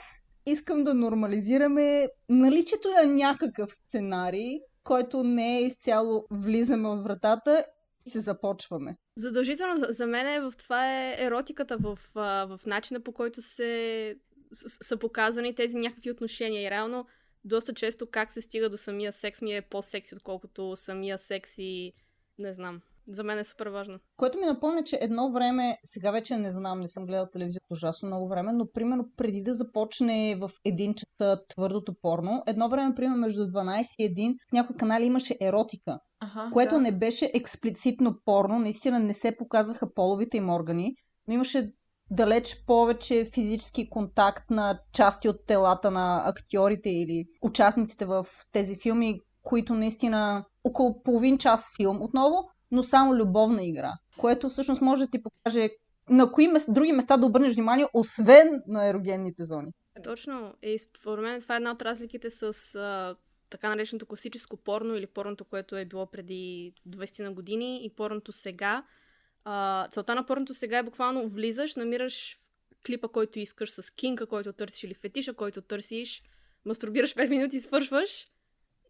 искам 0.45 0.83
да 0.83 0.93
нормализираме 0.93 2.07
наличието 2.29 2.87
на 2.89 3.13
някакъв 3.13 3.69
сценарий, 3.73 4.59
който 4.85 5.23
не 5.23 5.57
е 5.57 5.65
изцяло 5.65 6.25
влизаме 6.31 6.89
от 6.89 7.03
вратата 7.03 7.65
и 8.05 8.09
се 8.09 8.19
започваме. 8.19 8.97
Задължително 9.17 9.77
за, 9.77 9.87
за 9.89 10.07
мен 10.07 10.27
е 10.27 10.39
в 10.39 10.53
това 10.57 10.93
е 10.93 11.15
еротиката 11.19 11.77
в, 11.77 11.99
в 12.15 12.59
начина 12.65 12.99
по 12.99 13.11
който 13.11 13.41
се 13.41 14.15
са 14.53 14.97
показани 14.97 15.55
тези 15.55 15.77
някакви 15.77 16.11
отношения 16.11 16.67
и 16.67 16.71
реално 16.71 17.05
доста 17.45 17.73
често 17.73 18.07
как 18.11 18.31
се 18.31 18.41
стига 18.41 18.69
до 18.69 18.77
самия 18.77 19.13
секс 19.13 19.41
ми 19.41 19.55
е 19.55 19.61
по-секси, 19.61 20.15
отколкото 20.15 20.75
самия 20.75 21.17
секс 21.17 21.57
и 21.57 21.93
не 22.39 22.53
знам. 22.53 22.81
За 23.07 23.23
мен 23.23 23.39
е 23.39 23.43
супер 23.43 23.67
важно. 23.67 23.99
Което 24.17 24.39
ми 24.39 24.45
напомня, 24.45 24.83
че 24.83 24.97
едно 25.01 25.31
време, 25.31 25.77
сега 25.83 26.11
вече 26.11 26.37
не 26.37 26.51
знам, 26.51 26.81
не 26.81 26.87
съм 26.87 27.05
гледал 27.05 27.27
телевизия 27.31 27.61
ужасно 27.69 28.07
много 28.07 28.27
време, 28.27 28.53
но 28.53 28.71
примерно 28.71 29.05
преди 29.17 29.41
да 29.41 29.53
започне 29.53 30.35
в 30.41 30.51
един 30.65 30.93
часа 30.93 31.41
твърдото 31.49 31.93
порно, 32.01 32.43
едно 32.47 32.69
време, 32.69 32.95
примерно 32.95 33.17
между 33.17 33.41
12 33.41 33.95
и 33.99 34.15
1, 34.15 34.35
в 34.49 34.53
някои 34.53 34.75
канали 34.75 35.05
имаше 35.05 35.37
еротика, 35.41 35.99
ага, 36.19 36.49
което 36.53 36.75
да. 36.75 36.81
не 36.81 36.91
беше 36.91 37.31
експлицитно 37.33 38.19
порно, 38.25 38.59
наистина 38.59 38.99
не 38.99 39.13
се 39.13 39.37
показваха 39.37 39.93
половите 39.93 40.37
им 40.37 40.49
органи, 40.49 40.95
но 41.27 41.33
имаше 41.33 41.71
далеч 42.11 42.63
повече 42.67 43.29
физически 43.33 43.89
контакт 43.89 44.49
на 44.49 44.79
части 44.93 45.29
от 45.29 45.45
телата 45.47 45.91
на 45.91 46.23
актьорите 46.25 46.89
или 46.89 47.25
участниците 47.41 48.05
в 48.05 48.27
тези 48.51 48.75
филми, 48.75 49.19
които 49.43 49.73
наистина 49.73 50.45
около 50.63 51.03
половин 51.03 51.37
час 51.37 51.71
филм 51.77 52.01
отново 52.01 52.49
но 52.71 52.83
само 52.83 53.15
любовна 53.15 53.63
игра, 53.63 53.93
което 54.17 54.49
всъщност 54.49 54.81
може 54.81 55.05
да 55.05 55.11
ти 55.11 55.23
покаже 55.23 55.69
на 56.09 56.31
кои 56.31 56.47
места, 56.47 56.71
други 56.71 56.91
места 56.91 57.17
да 57.17 57.25
обърнеш 57.25 57.53
внимание, 57.53 57.87
освен 57.93 58.63
на 58.67 58.87
ерогенните 58.87 59.43
зони. 59.43 59.71
Точно. 60.03 60.53
И 60.61 60.79
според 60.79 61.23
мен 61.23 61.41
това 61.41 61.55
е 61.55 61.57
една 61.57 61.71
от 61.71 61.81
разликите 61.81 62.29
с 62.29 62.75
а, 62.75 63.15
така 63.49 63.69
нареченото 63.69 64.05
класическо 64.05 64.57
порно 64.57 64.95
или 64.95 65.07
порното, 65.07 65.45
което 65.45 65.75
е 65.75 65.85
било 65.85 66.05
преди 66.05 66.73
20 66.89 67.23
на 67.23 67.33
години 67.33 67.85
и 67.85 67.89
порното 67.89 68.31
сега. 68.31 68.83
А, 69.43 69.87
целта 69.91 70.15
на 70.15 70.25
порното 70.25 70.53
сега 70.53 70.77
е 70.77 70.83
буквално 70.83 71.27
влизаш, 71.27 71.75
намираш 71.75 72.37
клипа, 72.85 73.07
който 73.07 73.39
искаш 73.39 73.69
с 73.69 73.89
кинка, 73.89 74.25
който 74.25 74.53
търсиш 74.53 74.83
или 74.83 74.93
фетиша, 74.93 75.33
който 75.33 75.61
търсиш, 75.61 76.23
мастурбираш 76.65 77.15
5 77.15 77.29
минути, 77.29 77.59
свършваш 77.59 78.27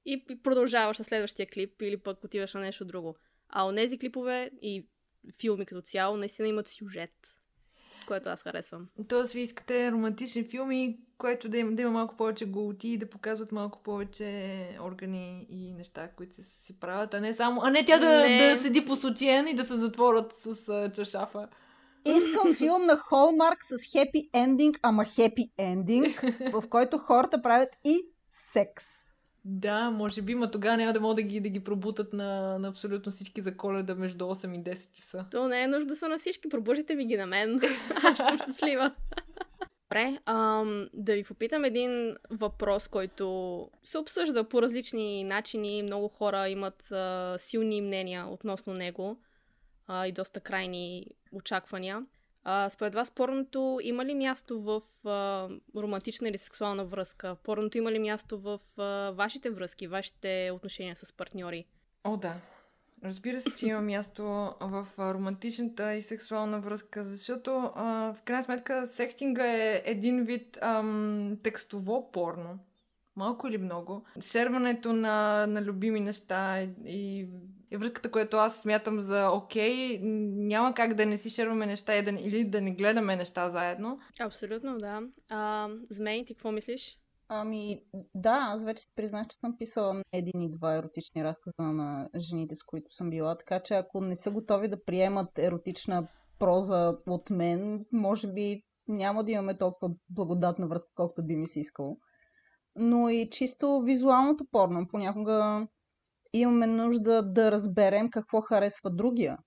и 0.06 0.26
продължаваш 0.44 0.98
на 0.98 1.06
следващия 1.06 1.48
клип 1.48 1.82
или 1.82 1.98
пък 1.98 2.24
отиваш 2.24 2.54
на 2.54 2.60
нещо 2.60 2.86
друго. 2.86 3.16
А 3.50 3.68
онези 3.68 4.00
клипове 4.00 4.52
и 4.62 4.88
филми 5.42 5.66
като 5.66 5.82
цяло 5.82 6.18
наистина 6.18 6.48
имат 6.48 6.68
сюжет, 6.68 7.12
което 8.08 8.30
аз 8.30 8.42
харесвам. 8.42 8.88
Тоест, 9.08 9.34
ви 9.34 9.42
искате 9.42 9.92
романтични 9.92 10.44
филми, 10.44 11.00
което 11.18 11.50
да 11.50 11.58
има, 11.58 11.72
да 11.72 11.82
има 11.82 11.92
малко 11.92 12.18
повече 12.18 12.46
голоти 12.46 12.88
и 12.88 12.98
да 12.98 13.10
показват 13.10 13.52
малко 13.52 13.84
повече 13.84 14.70
органи 14.82 15.46
и 15.50 15.74
неща, 15.74 16.10
които 16.16 16.36
се, 16.36 16.44
се 16.44 16.80
правят, 16.80 17.14
а 17.14 17.22
не 17.22 17.34
само... 17.34 17.62
А 17.64 17.70
не 17.70 17.86
тя 17.86 18.00
да, 18.00 18.20
не. 18.20 18.56
да 18.56 18.62
седи 18.62 18.86
по 18.86 18.96
сутиен 18.96 19.48
и 19.48 19.56
да 19.56 19.66
се 19.66 19.76
затворят 19.76 20.34
с 20.34 20.56
uh, 20.56 20.96
чашафа. 20.96 21.48
Искам 22.06 22.56
филм 22.56 22.86
на 22.86 22.98
Холмарк 22.98 23.58
с 23.62 23.92
хепи 23.92 24.30
ендинг, 24.34 24.80
ама 24.82 25.06
хепи 25.06 25.52
ендинг, 25.58 26.24
в 26.54 26.64
който 26.70 26.98
хората 26.98 27.42
правят 27.42 27.70
и 27.86 27.98
секс. 28.30 29.15
Да, 29.48 29.92
може 29.92 30.22
би, 30.22 30.36
но 30.36 30.52
тогава 30.52 30.78
няма 30.78 30.94
да 30.94 31.02
могат 31.02 31.16
да 31.16 31.22
ги, 31.22 31.40
да 31.40 31.50
ги 31.50 31.64
пробутат 31.64 32.14
на, 32.14 32.60
на 32.60 32.68
абсолютно 32.68 33.12
всички 33.12 33.42
за 33.42 33.58
коледа 33.58 33.96
между 33.96 34.26
8 34.26 34.56
и 34.56 34.76
10 34.76 34.94
часа. 34.94 35.26
То 35.32 35.48
не 35.48 35.64
е 35.64 35.68
нужда 35.68 35.86
да 35.86 35.96
са 35.96 36.10
на 36.10 36.18
всички, 36.18 36.50
пробужите 36.50 36.96
ми 36.96 37.06
ги 37.06 37.18
на 37.18 37.26
мен. 37.26 37.62
Аз 38.04 38.18
съм 38.18 38.38
щастлива. 38.38 38.92
Добре, 39.86 40.20
ам, 40.26 40.90
да 40.94 41.14
ви 41.14 41.24
попитам 41.24 41.66
един 41.66 42.16
въпрос, 42.30 42.88
който 42.88 43.70
се 43.84 43.98
обсъжда 43.98 44.44
по 44.44 44.62
различни 44.62 45.24
начини. 45.24 45.84
Много 45.84 46.08
хора 46.08 46.50
имат 46.50 46.92
а, 46.92 47.36
силни 47.38 47.82
мнения 47.82 48.28
относно 48.28 48.74
него 48.74 49.18
а, 49.88 50.08
и 50.08 50.12
доста 50.12 50.40
крайни 50.40 51.06
очаквания. 51.32 52.06
А, 52.48 52.70
според 52.70 52.96
вас 52.96 53.12
порното 53.12 53.80
има 53.84 54.06
ли 54.06 54.14
място 54.14 54.62
в 54.62 54.82
а, 55.06 55.50
романтична 55.82 56.30
или 56.30 56.38
сексуална 56.38 56.86
връзка? 56.86 57.36
Порното 57.44 57.78
има 57.78 57.92
ли 57.92 58.00
място 58.00 58.40
в 58.40 58.60
а, 58.78 59.12
вашите 59.12 59.50
връзки, 59.50 59.88
вашите 59.88 60.52
отношения 60.54 60.96
с 60.96 61.14
партньори? 61.14 61.66
О, 62.04 62.18
да. 62.18 62.36
Разбира 63.04 63.42
се, 63.42 63.56
че 63.56 63.68
има 63.68 63.82
място 63.82 64.24
в 64.62 64.88
романтичната 65.00 65.94
и 65.94 66.02
сексуална 66.02 66.60
връзка, 66.60 67.06
защото 67.06 67.72
а, 67.76 68.14
в 68.14 68.22
крайна 68.22 68.44
сметка 68.44 68.88
секстинга 68.88 69.46
е 69.46 69.82
един 69.86 70.24
вид 70.24 70.58
ам, 70.62 71.38
текстово 71.44 72.12
порно. 72.12 72.60
Малко 73.16 73.48
или 73.48 73.58
много. 73.58 74.04
Шерването 74.22 74.94
на, 74.94 75.48
на 75.48 75.62
любими 75.62 76.00
неща 76.00 76.62
и 76.86 77.28
е 77.72 77.78
връзката, 77.78 78.12
която 78.12 78.38
аз 78.38 78.62
смятам 78.62 79.02
за 79.02 79.30
окей. 79.30 80.00
Няма 80.02 80.74
как 80.74 80.94
да 80.94 81.06
не 81.06 81.18
си 81.18 81.30
шерваме 81.30 81.66
неща 81.66 81.96
и 81.96 82.04
да, 82.04 82.12
или 82.12 82.46
да 82.46 82.62
не 82.62 82.72
гледаме 82.72 83.16
неща 83.16 83.50
заедно. 83.50 84.00
Абсолютно, 84.20 84.78
да. 84.78 85.02
А, 85.30 85.70
Змей, 85.90 86.26
ти 86.26 86.34
какво 86.34 86.52
мислиш? 86.52 87.00
Ами, 87.28 87.82
да, 88.16 88.48
аз 88.52 88.64
вече 88.64 88.88
признах, 88.96 89.28
че 89.28 89.38
съм 89.38 89.58
писала 89.58 89.94
не 89.94 90.04
един 90.14 90.42
и 90.42 90.52
два 90.52 90.76
еротични 90.76 91.24
разказа 91.24 91.74
на 91.74 92.10
жените, 92.18 92.56
с 92.56 92.64
които 92.64 92.94
съм 92.94 93.10
била, 93.10 93.38
така 93.38 93.60
че 93.60 93.74
ако 93.74 94.02
не 94.02 94.16
са 94.16 94.32
готови 94.32 94.68
да 94.68 94.84
приемат 94.84 95.40
еротична 95.40 96.08
проза 96.40 96.98
от 97.08 97.30
мен, 97.30 97.86
може 97.92 98.34
би 98.34 98.62
няма 98.88 99.24
да 99.24 99.32
имаме 99.32 99.58
толкова 99.58 99.94
благодатна 100.10 100.68
връзка, 100.68 100.92
колкото 100.96 101.26
би 101.26 101.36
ми 101.36 101.48
се 101.48 101.60
искало. 101.60 101.98
Но 102.76 103.10
и 103.10 103.30
чисто 103.30 103.82
визуалното 103.82 104.46
порно. 104.52 104.88
Понякога 104.88 105.68
имаме 106.40 106.68
нужда 106.68 107.32
да 107.32 107.52
разберем 107.52 108.10
какво 108.10 108.42
харесва 108.42 108.90
другия. 108.90 109.38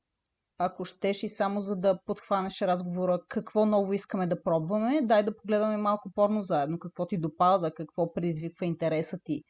Ако 0.59 0.85
щеш 0.85 1.23
и 1.23 1.29
само 1.29 1.61
за 1.61 1.77
да 1.77 1.99
подхванеш 2.07 2.63
разговора 2.63 3.21
какво 3.29 3.67
ново 3.67 3.93
искаме 3.93 4.27
да 4.27 4.43
пробваме, 4.43 5.01
дай 5.03 5.23
да 5.23 5.37
погледаме 5.37 5.77
малко 5.77 6.13
порно 6.15 6.43
заедно, 6.43 6.79
какво 6.79 7.07
ти 7.07 7.19
допада, 7.21 7.75
какво 7.75 8.13
предизвиква 8.13 8.67
интереса 8.67 9.19
ти, 9.25 9.43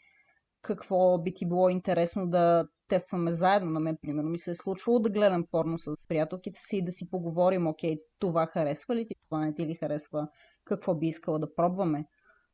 какво 0.63 1.19
би 1.19 1.35
ти 1.35 1.49
било 1.49 1.69
интересно 1.69 2.27
да 2.27 2.69
тестваме 2.89 3.33
заедно. 3.33 3.71
На 3.71 3.81
мен, 3.81 3.97
примерно, 4.03 4.31
ми 4.31 4.39
се 4.39 4.51
е 4.51 4.55
случвало 4.55 4.99
да 4.99 5.11
гледам 5.11 5.45
порно 5.51 5.79
с 5.79 5.93
приятелките 6.09 6.61
си 6.61 6.77
и 6.77 6.85
да 6.85 6.93
си 6.93 7.11
поговорим, 7.11 7.67
окей, 7.67 7.97
това 8.19 8.47
харесва 8.47 8.97
ли 8.97 9.07
ти, 9.07 9.15
това 9.29 9.47
не 9.47 9.55
ти 9.55 9.67
ли 9.67 9.75
харесва, 9.75 10.29
какво 10.65 10.95
би 10.95 11.07
искала 11.07 11.39
да 11.39 11.55
пробваме. 11.55 12.05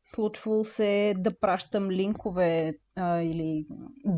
Случвало 0.05 0.65
се 0.65 1.15
да 1.19 1.39
пращам 1.39 1.91
линкове 1.91 2.75
а, 2.97 3.21
или 3.21 3.67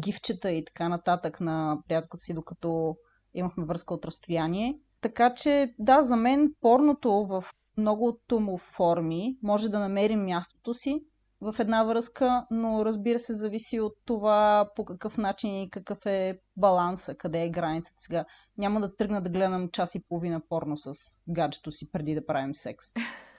гифчета 0.00 0.50
и 0.50 0.64
така 0.64 0.88
нататък 0.88 1.40
на 1.40 1.78
приятелката 1.88 2.25
си, 2.25 2.35
докато 2.35 2.97
имахме 3.35 3.64
връзка 3.64 3.95
от 3.95 4.05
разстояние. 4.05 4.78
Така 5.00 5.35
че, 5.35 5.75
да, 5.78 6.02
за 6.02 6.16
мен 6.16 6.55
порното 6.61 7.11
в 7.11 7.45
многото 7.76 8.40
му 8.40 8.59
форми 8.59 9.37
може 9.43 9.69
да 9.69 9.78
намери 9.78 10.16
мястото 10.16 10.75
си 10.75 11.05
в 11.40 11.55
една 11.59 11.85
връзка, 11.85 12.47
но 12.50 12.85
разбира 12.85 13.19
се, 13.19 13.35
зависи 13.35 13.81
от 13.81 13.93
това 14.05 14.71
по 14.76 14.85
какъв 14.85 15.19
начин 15.19 15.62
и 15.62 15.71
какъв 15.71 16.07
е 16.07 16.40
баланса, 16.57 17.14
къде 17.14 17.43
е 17.43 17.50
границата 17.50 17.97
сега. 17.99 18.25
Няма 18.59 18.81
да 18.81 18.97
тръгна 18.97 19.21
да 19.23 19.31
гледам 19.31 19.69
час 19.69 19.95
и 19.95 20.05
половина 20.09 20.40
порно 20.49 20.76
с 20.76 20.95
гаджето 21.28 21.73
си 21.73 21.93
преди 21.93 22.14
да 22.14 22.26
правим 22.26 22.55
секс. 22.55 22.87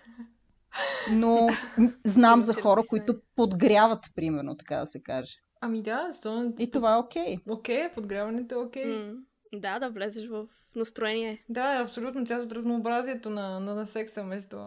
Но 1.12 1.50
знам 2.04 2.42
за 2.42 2.54
хора, 2.54 2.84
които 2.90 3.16
подгряват, 3.36 4.06
примерно, 4.16 4.58
така 4.58 4.76
да 4.76 4.86
се 4.86 5.04
каже. 5.04 5.36
Ами 5.62 5.82
да, 5.82 6.10
сто... 6.14 6.54
И 6.60 6.72
това 6.72 6.94
е 6.94 6.98
окей. 6.98 7.36
Okay. 7.38 7.52
Окей, 7.52 7.78
okay, 7.78 7.94
подгряването 7.94 8.56
е 8.56 8.58
окей. 8.58 8.86
Okay. 8.86 9.12
Mm. 9.12 9.18
Да, 9.54 9.80
да 9.80 9.90
влезеш 9.90 10.28
в 10.28 10.48
настроение. 10.76 11.46
Да, 11.50 11.76
е 11.76 11.84
абсолютно 11.84 12.26
част 12.26 12.46
от 12.46 12.52
разнообразието 12.52 13.30
на, 13.30 13.60
на, 13.60 13.76
на 13.76 13.88
секса 13.88 14.24
между 14.24 14.58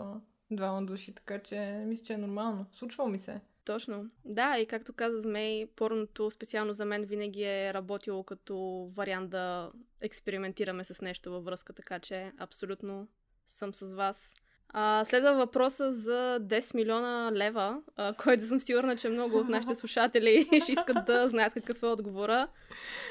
двама 0.51 0.83
души, 0.83 1.15
така 1.15 1.39
че 1.39 1.85
мисля, 1.87 2.05
че 2.05 2.13
е 2.13 2.19
нормално. 2.19 2.67
Случва 2.73 3.09
ми 3.09 3.19
се. 3.19 3.41
Точно. 3.65 4.11
Да, 4.25 4.59
и 4.59 4.67
както 4.67 4.93
каза 4.93 5.21
Змей, 5.21 5.67
порното 5.67 6.31
специално 6.31 6.73
за 6.73 6.85
мен 6.85 7.05
винаги 7.05 7.43
е 7.43 7.75
работило 7.75 8.25
като 8.25 8.89
вариант 8.95 9.31
да 9.31 9.73
експериментираме 10.01 10.85
с 10.85 11.01
нещо 11.01 11.31
във 11.31 11.45
връзка, 11.45 11.73
така 11.73 11.99
че 11.99 12.33
абсолютно 12.39 13.09
съм 13.47 13.75
с 13.75 13.95
вас. 13.95 14.35
А, 14.73 15.05
следва 15.05 15.33
въпроса 15.35 15.93
за 15.93 16.39
10 16.41 16.75
милиона 16.75 17.31
лева, 17.33 17.79
а, 17.97 18.13
който 18.25 18.45
съм 18.45 18.61
сигурна, 18.61 18.97
че 18.97 19.09
много 19.09 19.39
от 19.39 19.49
нашите 19.49 19.75
слушатели 19.81 20.49
ще 20.63 20.73
искат 20.73 21.05
да 21.07 21.29
знаят 21.29 21.55
какъв 21.55 21.83
е 21.83 21.87
отговора. 21.87 22.49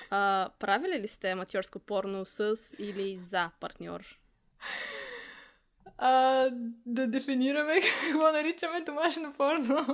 А, 0.10 0.50
правили 0.60 1.00
ли 1.00 1.08
сте 1.08 1.32
аматьорско 1.32 1.80
порно 1.80 2.26
с 2.26 2.56
или 2.80 3.18
за 3.18 3.50
партньор? 3.60 4.02
А, 5.98 6.46
да 6.86 7.08
дефинираме 7.08 7.82
какво 7.82 8.32
наричаме 8.32 8.82
домашно 8.82 9.34
порно. 9.34 9.86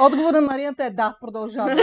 Отговора 0.00 0.40
на 0.40 0.46
Марията 0.46 0.84
е 0.84 0.90
да, 0.90 1.16
продължава. 1.20 1.74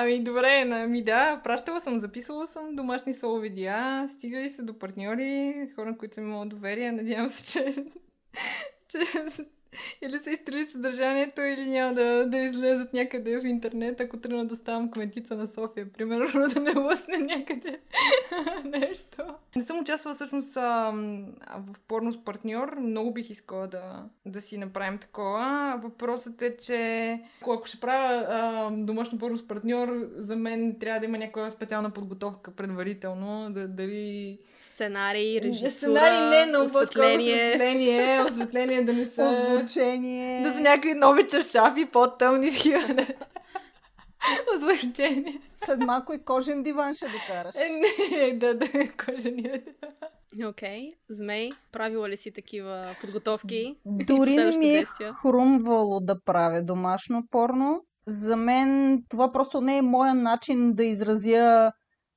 Ами 0.00 0.24
добре, 0.24 0.64
ми 0.86 1.02
да, 1.02 1.40
пращала 1.44 1.80
съм, 1.80 2.00
записвала 2.00 2.46
съм 2.46 2.76
домашни 2.76 3.14
соло 3.14 3.38
видеа, 3.38 4.08
стигали 4.12 4.50
се 4.50 4.62
до 4.62 4.78
партньори, 4.78 5.54
хора, 5.74 5.96
които 5.98 6.14
съм 6.14 6.24
имала 6.24 6.46
доверие, 6.46 6.92
надявам 6.92 7.28
се, 7.28 7.44
че, 7.44 7.74
че 8.88 8.98
или 10.02 10.18
са 10.18 10.30
изтрили 10.30 10.66
съдържанието, 10.66 11.40
или 11.40 11.66
няма 11.66 11.94
да, 11.94 12.26
да 12.26 12.38
излезат 12.38 12.92
някъде 12.92 13.40
в 13.40 13.46
интернет, 13.46 14.00
ако 14.00 14.16
тръгна 14.16 14.46
да 14.46 14.56
ставам 14.56 14.90
кметица 14.90 15.36
на 15.36 15.46
София, 15.46 15.92
примерно, 15.92 16.48
да 16.54 16.60
не 16.60 16.80
лъсне 16.80 17.18
някъде 17.18 17.78
нещо. 18.64 19.22
Не 19.56 19.62
съм 19.62 19.78
участвала 19.78 20.14
всъщност 20.14 20.56
а, 20.56 20.92
в 21.56 21.78
порно 21.88 22.12
с 22.12 22.24
партньор. 22.24 22.76
Много 22.80 23.12
бих 23.12 23.30
искала 23.30 23.66
да, 23.66 24.04
да 24.26 24.42
си 24.42 24.58
направим 24.58 24.98
такова. 24.98 25.80
Въпросът 25.82 26.42
е, 26.42 26.56
че 26.56 27.20
ако 27.42 27.62
ще 27.66 27.80
правя 27.80 28.26
а, 28.28 28.70
домашно 28.70 29.18
порно 29.18 29.36
с 29.36 29.48
партньор, 29.48 30.08
за 30.16 30.36
мен 30.36 30.76
трябва 30.80 31.00
да 31.00 31.06
има 31.06 31.18
някаква 31.18 31.50
специална 31.50 31.90
подготовка 31.90 32.50
предварително. 32.50 33.50
Да, 33.52 33.68
дали 33.68 34.38
Сценарий, 34.60 35.40
режисура, 35.40 35.70
Сценарий 35.70 36.46
не, 36.46 36.52
но 36.52 36.64
осветление. 36.64 37.48
осветление, 37.48 38.22
осветление 38.22 38.84
да 38.84 38.92
не 38.92 39.04
са... 39.06 39.57
Озвучение. 39.58 40.42
Да 40.42 40.52
са 40.52 40.60
някакви 40.60 40.94
нови 40.94 41.28
чаршафи, 41.28 41.86
по-тъмни 41.86 42.50
такива. 42.50 42.80
Озвучение. 44.56 45.40
След 45.54 45.78
малко 45.78 46.12
и 46.12 46.24
кожен 46.24 46.62
диван 46.62 46.94
ще 46.94 47.06
докараш. 47.06 47.54
Е, 47.56 47.68
не, 47.70 48.38
да, 48.38 48.54
да, 48.54 48.66
кожен 49.06 49.36
диван. 49.36 49.60
Окей. 50.46 50.80
Okay. 50.80 50.94
Змей, 51.10 51.50
правила 51.72 52.08
ли 52.08 52.16
си 52.16 52.32
такива 52.32 52.96
подготовки? 53.00 53.76
Дори 53.86 54.34
не 54.34 54.58
ми 54.58 54.68
е 54.68 54.84
хрумвало 55.22 56.00
да 56.00 56.20
правя 56.24 56.62
домашно 56.62 57.22
порно. 57.30 57.84
За 58.06 58.36
мен 58.36 59.02
това 59.08 59.32
просто 59.32 59.60
не 59.60 59.76
е 59.76 59.82
моя 59.82 60.14
начин 60.14 60.74
да 60.74 60.84
изразя 60.84 61.72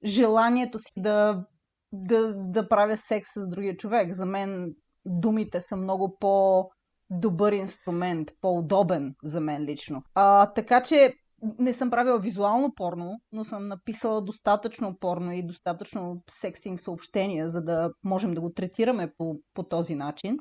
желанието 0.06 0.80
си 0.80 0.92
да 0.98 1.46
да, 1.92 2.34
да 2.36 2.68
правя 2.68 2.98
секс 2.98 3.30
с 3.34 3.48
другия 3.48 3.78
човек. 3.78 4.14
За 4.14 4.26
мен 4.26 4.76
думите 5.06 5.62
са 5.62 5.78
много 5.78 6.18
по 6.20 6.66
добър 7.12 7.54
инструмент, 7.54 8.32
по-удобен 8.42 9.16
за 9.24 9.42
мен 9.42 9.64
лично. 9.64 10.04
А, 10.16 10.46
така 10.54 10.84
че 10.84 11.14
не 11.60 11.74
съм 11.74 11.90
правила 11.90 12.20
визуално 12.20 12.74
порно, 12.76 13.22
но 13.32 13.44
съм 13.44 13.68
написала 13.68 14.22
достатъчно 14.22 14.98
порно 15.00 15.32
и 15.32 15.48
достатъчно 15.48 16.24
секстинг 16.30 16.80
съобщения, 16.80 17.50
за 17.50 17.62
да 17.62 17.92
можем 18.04 18.34
да 18.34 18.42
го 18.42 18.54
третираме 18.54 19.14
по, 19.18 19.36
по 19.54 19.64
този 19.64 19.96
начин. 19.96 20.38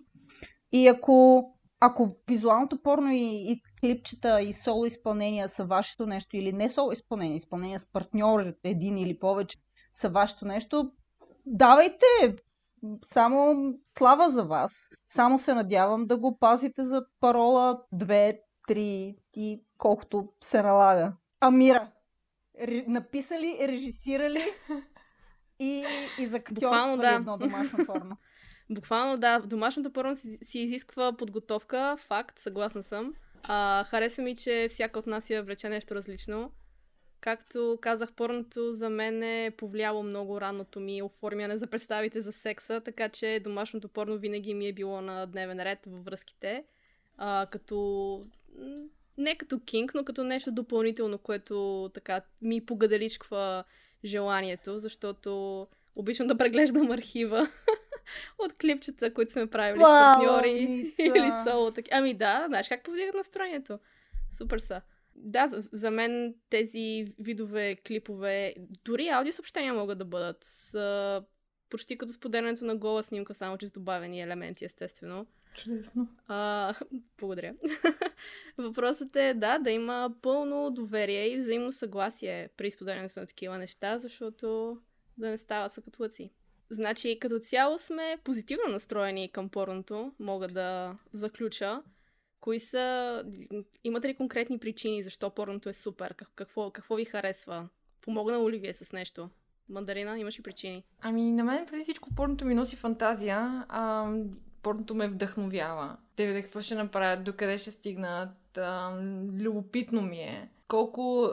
И 0.72 0.88
ако, 0.88 1.44
ако 1.80 2.16
визуалното 2.28 2.83
порно 2.83 3.11
и, 3.12 3.52
и 3.52 3.62
клипчета 3.80 4.42
и 4.42 4.52
соло 4.52 4.85
изпълнения 4.85 5.48
са 5.48 5.64
вашето 5.64 6.06
нещо 6.06 6.37
или 6.37 6.52
не 6.52 6.70
соло 6.70 6.92
изпълнение, 6.92 7.37
изпълнение 7.37 7.78
с 7.78 7.92
партньор 7.92 8.54
един 8.64 8.98
или 8.98 9.18
повече 9.18 9.59
са 9.92 10.09
вашето 10.09 10.44
нещо, 10.44 10.92
давайте 11.46 12.06
само 13.03 13.75
слава 13.99 14.31
за 14.31 14.45
вас. 14.45 14.90
Само 15.09 15.38
се 15.38 15.55
надявам 15.55 16.07
да 16.07 16.16
го 16.16 16.38
пазите 16.38 16.85
за 16.85 17.05
парола 17.21 17.83
2, 17.95 18.38
3 18.69 19.16
и 19.35 19.62
колкото 19.79 20.29
се 20.40 20.62
налага. 20.62 21.12
Амира, 21.40 21.90
ре, 22.61 22.85
написали, 22.88 23.59
режисирали 23.61 24.45
и, 25.59 25.85
и 26.19 26.27
за 26.27 26.37
актьорство 26.37 26.97
да. 26.97 27.14
едно 27.14 27.38
домашно 27.38 27.87
порно. 27.87 28.16
Буквално 28.71 29.16
да, 29.19 29.38
домашното 29.38 29.93
порно 29.93 30.16
си, 30.16 30.38
си 30.43 30.59
изисква 30.59 31.12
подготовка, 31.12 31.97
факт, 31.97 32.38
съгласна 32.38 32.83
съм. 32.83 33.14
А, 33.43 33.85
хареса 33.85 34.23
ми, 34.23 34.37
че 34.37 34.66
всяка 34.69 34.99
от 34.99 35.07
нас 35.07 35.31
я 35.31 35.43
влече 35.43 35.69
нещо 35.69 35.95
различно. 35.95 36.51
Както 37.20 37.78
казах, 37.80 38.12
порното 38.12 38.72
за 38.72 38.90
мен 38.90 39.22
е 39.22 39.50
повлияло 39.56 40.02
много 40.02 40.40
ранното 40.40 40.80
ми 40.80 41.02
оформяне 41.02 41.59
за 41.59 41.66
представите 41.66 42.20
за 42.20 42.33
секса, 42.33 42.80
така 42.80 43.09
че 43.09 43.40
домашното 43.44 43.88
порно 43.88 44.18
винаги 44.18 44.54
ми 44.54 44.68
е 44.68 44.72
било 44.72 45.00
на 45.00 45.26
дневен 45.26 45.61
ред 45.61 45.78
във 45.87 46.04
връзките. 46.04 46.64
А, 47.16 47.46
като... 47.50 48.20
Не 49.18 49.35
като 49.35 49.61
кинг, 49.61 49.94
но 49.94 50.04
като 50.04 50.24
нещо 50.24 50.52
допълнително, 50.52 51.18
което 51.18 51.90
така 51.94 52.20
ми 52.42 52.66
погаделичква 52.66 53.64
желанието, 54.04 54.78
защото 54.78 55.66
обичам 55.96 56.26
да 56.26 56.38
преглеждам 56.38 56.90
архива 56.90 57.48
от 58.38 58.52
клипчета, 58.52 59.14
които 59.14 59.33
сме 59.33 59.46
правили 59.46 59.80
с 59.80 59.83
партньори 59.83 60.92
или 60.98 61.30
соло. 61.44 61.72
Ами 61.90 62.14
да, 62.14 62.44
знаеш 62.48 62.68
как 62.68 62.83
повдигат 62.83 63.14
настроението. 63.14 63.78
Супер 64.30 64.59
са. 64.59 64.80
Да, 65.22 65.46
за, 65.46 65.61
за 65.61 65.90
мен 65.90 66.35
тези 66.50 67.06
видове 67.18 67.76
клипове, 67.76 68.54
дори 68.85 69.09
аудиосъобщения 69.09 69.74
могат 69.74 69.98
да 69.98 70.04
бъдат, 70.04 70.38
са 70.40 71.22
почти 71.70 71.98
като 71.98 72.12
споделянето 72.12 72.64
на 72.64 72.76
гола 72.76 73.02
снимка, 73.02 73.35
само 73.35 73.59
че 73.59 73.68
с 73.68 73.72
добавени 73.72 74.22
елементи, 74.22 74.64
естествено. 74.64 75.26
Чудесно. 75.54 76.09
А, 76.26 76.74
благодаря. 77.18 77.54
Въпросът 78.59 79.16
е, 79.16 79.35
да, 79.35 79.59
да 79.59 79.70
има 79.70 80.14
пълно 80.22 80.70
доверие 80.70 81.33
и 81.33 81.37
взаимно 81.37 81.72
съгласие 81.72 82.48
при 82.56 82.70
споделянето 82.70 83.20
на 83.20 83.26
такива 83.26 83.59
неща, 83.59 83.98
защото 83.98 84.78
да 85.18 85.30
не 85.30 85.38
стават 85.38 85.72
съкатлъци. 85.72 86.30
Значи, 86.70 87.18
като 87.20 87.38
цяло 87.38 87.78
сме 87.78 88.18
позитивно 88.24 88.68
настроени 88.68 89.33
към 89.33 89.48
порното, 89.48 90.12
мога 90.18 90.48
да 90.48 90.98
заключа. 91.12 91.83
Кои 92.40 92.61
са... 92.61 93.24
Имате 93.85 94.09
ли 94.09 94.14
конкретни 94.14 94.59
причини 94.59 95.03
защо 95.03 95.31
порното 95.31 95.68
е 95.68 95.72
супер? 95.72 96.14
Какво, 96.35 96.70
какво 96.70 96.94
ви 96.94 97.05
харесва? 97.05 97.68
Помогна 98.00 98.50
ли 98.50 98.59
ви 98.59 98.68
е 98.68 98.72
с 98.72 98.92
нещо? 98.92 99.29
Мандарина, 99.68 100.18
имаш 100.18 100.38
ли 100.38 100.42
причини? 100.42 100.85
Ами, 101.00 101.33
на 101.33 101.44
мен 101.44 101.66
преди 101.66 101.83
всичко 101.83 102.14
порното 102.14 102.44
ми 102.44 102.55
носи 102.55 102.76
фантазия. 102.76 103.64
А, 103.68 104.12
порното 104.62 104.94
ме 104.94 105.09
вдъхновява. 105.09 105.96
Те 106.16 106.26
видя 106.26 106.42
какво 106.42 106.61
ще 106.61 106.74
направят, 106.74 107.24
докъде 107.24 107.59
ще 107.59 107.70
стигнат. 107.70 108.59
А, 108.59 109.00
любопитно 109.38 110.03
ми 110.03 110.18
е. 110.18 110.48
Колко 110.68 111.31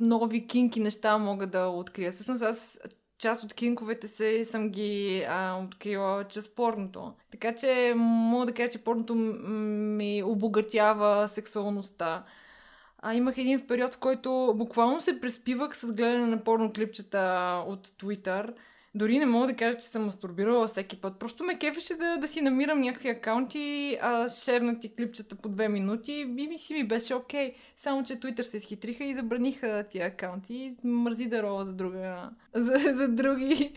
нови 0.00 0.46
кинки 0.46 0.80
неща 0.80 1.18
мога 1.18 1.46
да 1.46 1.66
открия. 1.66 2.12
Всъщност 2.12 2.42
аз 2.42 2.80
част 3.24 3.44
от 3.44 3.54
кинковете 3.54 4.08
се 4.08 4.44
съм 4.44 4.70
ги 4.70 5.24
а, 5.28 5.58
открила 5.64 6.24
чрез 6.28 6.48
порното. 6.48 7.14
Така 7.30 7.54
че 7.54 7.92
мога 7.96 8.46
да 8.46 8.54
кажа, 8.54 8.70
че 8.70 8.84
порното 8.84 9.14
ми 9.14 10.22
обогатява 10.22 11.28
сексуалността. 11.28 12.24
А, 12.98 13.14
имах 13.14 13.38
един 13.38 13.66
период, 13.66 13.94
в 13.94 13.98
който 13.98 14.54
буквално 14.56 15.00
се 15.00 15.20
преспивах 15.20 15.76
с 15.76 15.92
гледане 15.92 16.26
на 16.26 16.44
порно 16.44 16.72
клипчета 16.72 17.62
от 17.66 17.88
Twitter. 17.88 18.54
Дори 18.96 19.18
не 19.18 19.26
мога 19.26 19.46
да 19.46 19.56
кажа, 19.56 19.78
че 19.78 19.86
съм 19.86 20.04
мастурбирала 20.04 20.66
всеки 20.66 21.00
път. 21.00 21.18
Просто 21.18 21.44
ме 21.44 21.58
кефеше 21.58 21.94
да, 21.94 22.16
да 22.16 22.28
си 22.28 22.40
намирам 22.40 22.80
някакви 22.80 23.08
акаунти, 23.08 23.98
а, 24.02 24.28
шернати 24.28 24.94
клипчета 24.94 25.36
по 25.36 25.48
две 25.48 25.68
минути 25.68 26.12
и 26.12 26.46
ми 26.46 26.58
си 26.58 26.74
ми 26.74 26.84
беше 26.84 27.14
окей. 27.14 27.50
Okay. 27.50 27.54
Само, 27.76 28.04
че 28.04 28.20
Twitter 28.20 28.42
се 28.42 28.56
изхитриха 28.56 29.04
и 29.04 29.14
забраниха 29.14 29.84
тия 29.90 30.06
акаунти. 30.06 30.76
Мързи 30.84 31.26
да 31.26 31.42
рола 31.42 31.64
за, 31.64 31.72
друга, 31.72 32.30
за, 32.54 32.78
за 32.94 33.08
други 33.08 33.72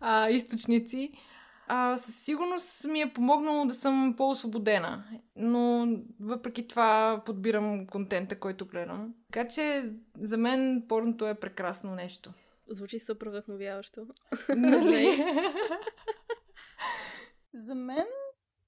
а, 0.00 0.30
източници. 0.30 1.12
А, 1.68 1.98
със 1.98 2.14
сигурност 2.14 2.84
ми 2.84 3.00
е 3.00 3.12
помогнало 3.12 3.64
да 3.64 3.74
съм 3.74 4.14
по-освободена. 4.16 5.04
Но 5.36 5.88
въпреки 6.20 6.68
това 6.68 7.22
подбирам 7.26 7.86
контента, 7.86 8.40
който 8.40 8.66
гледам. 8.66 9.14
Така 9.32 9.48
че 9.48 9.90
за 10.20 10.36
мен 10.36 10.84
порното 10.88 11.26
е 11.26 11.34
прекрасно 11.34 11.94
нещо. 11.94 12.30
Звучи 12.70 12.98
супер 12.98 13.26
вдъхновяващо. 13.26 14.06
За 17.54 17.74
мен 17.74 18.06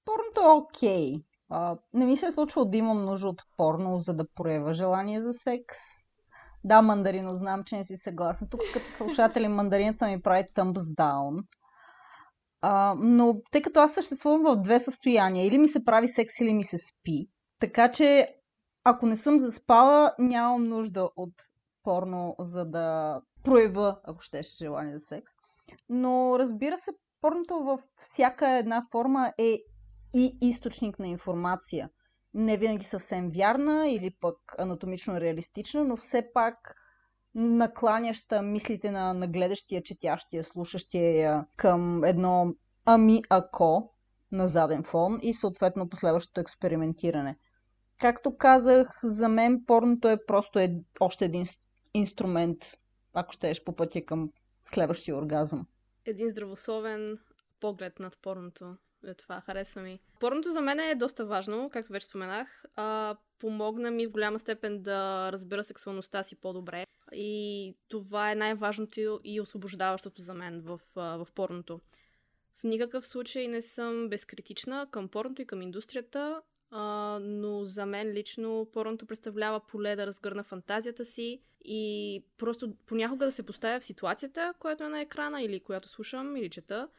порното 0.05 0.41
е 0.41 0.53
окей. 0.53 1.13
Okay. 1.49 1.77
не 1.93 2.05
ми 2.05 2.17
се 2.17 2.25
е 2.25 2.31
случвало 2.31 2.69
да 2.69 2.77
имам 2.77 3.05
нужда 3.05 3.27
от 3.27 3.41
порно, 3.57 3.99
за 3.99 4.13
да 4.13 4.27
проява 4.35 4.73
желание 4.73 5.21
за 5.21 5.33
секс. 5.33 5.77
Да, 6.63 6.81
мандарино, 6.81 7.35
знам, 7.35 7.63
че 7.63 7.75
не 7.75 7.83
си 7.83 7.95
съгласна. 7.95 8.49
Тук, 8.49 8.63
скъпи 8.63 8.89
слушатели, 8.89 9.47
мандарината 9.47 10.07
ми 10.07 10.21
прави 10.21 10.43
thumbs 10.55 10.95
down. 10.95 11.43
А, 12.61 12.95
но 12.99 13.41
тъй 13.51 13.61
като 13.61 13.79
аз 13.79 13.93
съществувам 13.93 14.43
в 14.43 14.61
две 14.61 14.79
състояния, 14.79 15.47
или 15.47 15.57
ми 15.57 15.67
се 15.67 15.85
прави 15.85 16.07
секс, 16.07 16.39
или 16.39 16.53
ми 16.53 16.63
се 16.63 16.77
спи. 16.77 17.27
Така 17.59 17.91
че, 17.91 18.35
ако 18.83 19.05
не 19.05 19.17
съм 19.17 19.39
заспала, 19.39 20.15
нямам 20.19 20.67
нужда 20.67 21.09
от 21.15 21.33
порно, 21.83 22.35
за 22.39 22.65
да 22.65 23.21
проява, 23.45 23.99
ако 24.03 24.21
щеше 24.21 24.55
желание 24.55 24.99
за 24.99 25.05
секс. 25.05 25.31
Но 25.89 26.39
разбира 26.39 26.77
се, 26.77 26.91
порното 27.21 27.59
във 27.59 27.81
всяка 27.95 28.49
една 28.49 28.87
форма 28.91 29.33
е 29.37 29.57
и 30.13 30.37
източник 30.41 30.99
на 30.99 31.07
информация. 31.07 31.89
Не 32.33 32.57
винаги 32.57 32.85
съвсем 32.85 33.31
вярна 33.31 33.89
или 33.89 34.15
пък 34.21 34.37
анатомично 34.57 35.21
реалистична, 35.21 35.83
но 35.83 35.97
все 35.97 36.31
пак 36.33 36.75
накланяща 37.35 38.41
мислите 38.41 38.91
на, 38.91 39.13
на 39.13 39.27
гледащия, 39.27 39.83
четящия, 39.83 40.43
слушащия 40.43 41.45
към 41.57 42.03
едно 42.03 42.53
ами 42.85 43.21
ако 43.29 43.93
на 44.31 44.47
заден 44.47 44.83
фон 44.83 45.19
и 45.21 45.33
съответно 45.33 45.89
последващото 45.89 46.41
експериментиране. 46.41 47.37
Както 47.99 48.37
казах, 48.37 48.99
за 49.03 49.29
мен 49.29 49.63
порното 49.67 50.09
е 50.09 50.25
просто 50.25 50.59
е 50.59 50.75
още 50.99 51.25
един 51.25 51.45
инструмент 51.93 52.57
ако 53.15 53.33
щеш 53.33 53.63
по 53.63 53.75
пътя 53.75 54.05
към 54.05 54.31
следващия 54.63 55.17
оргазъм. 55.17 55.67
Един 56.05 56.29
здравословен 56.29 57.19
поглед 57.59 57.99
над 57.99 58.17
порното. 58.21 58.75
Е 59.07 59.13
това, 59.13 59.41
харесва 59.41 59.81
ми. 59.81 59.99
Порното 60.19 60.51
за 60.51 60.61
мен 60.61 60.79
е 60.79 60.95
доста 60.95 61.25
важно, 61.25 61.69
както 61.73 61.93
вече 61.93 62.07
споменах. 62.07 62.63
А, 62.75 63.15
помогна 63.39 63.91
ми 63.91 64.07
в 64.07 64.11
голяма 64.11 64.39
степен 64.39 64.81
да 64.81 65.29
разбера 65.31 65.63
сексуалността 65.63 66.23
си 66.23 66.35
по-добре. 66.35 66.85
И 67.13 67.75
това 67.87 68.31
е 68.31 68.35
най-важното 68.35 69.19
и 69.23 69.41
освобождаващото 69.41 70.21
за 70.21 70.33
мен 70.33 70.61
в, 70.61 70.79
в 70.95 71.27
порното. 71.35 71.79
В 72.55 72.63
никакъв 72.63 73.07
случай 73.07 73.47
не 73.47 73.61
съм 73.61 74.09
безкритична 74.09 74.87
към 74.91 75.07
порното 75.07 75.41
и 75.41 75.47
към 75.47 75.61
индустрията, 75.61 76.41
а, 76.77 77.19
но 77.21 77.65
за 77.65 77.85
мен 77.85 78.11
лично 78.11 78.67
порното 78.73 79.05
представлява 79.05 79.59
поле 79.59 79.95
да 79.95 80.07
разгърна 80.07 80.43
фантазията 80.43 81.05
си 81.05 81.41
и 81.65 82.23
просто 82.37 82.73
понякога 82.85 83.25
да 83.25 83.31
се 83.31 83.45
поставя 83.45 83.79
в 83.79 83.85
ситуацията, 83.85 84.53
която 84.59 84.83
е 84.83 84.89
на 84.89 85.01
екрана 85.01 85.41
или 85.41 85.59
която 85.59 85.89
слушам 85.89 86.37
или 86.37 86.49
чета. 86.49 86.89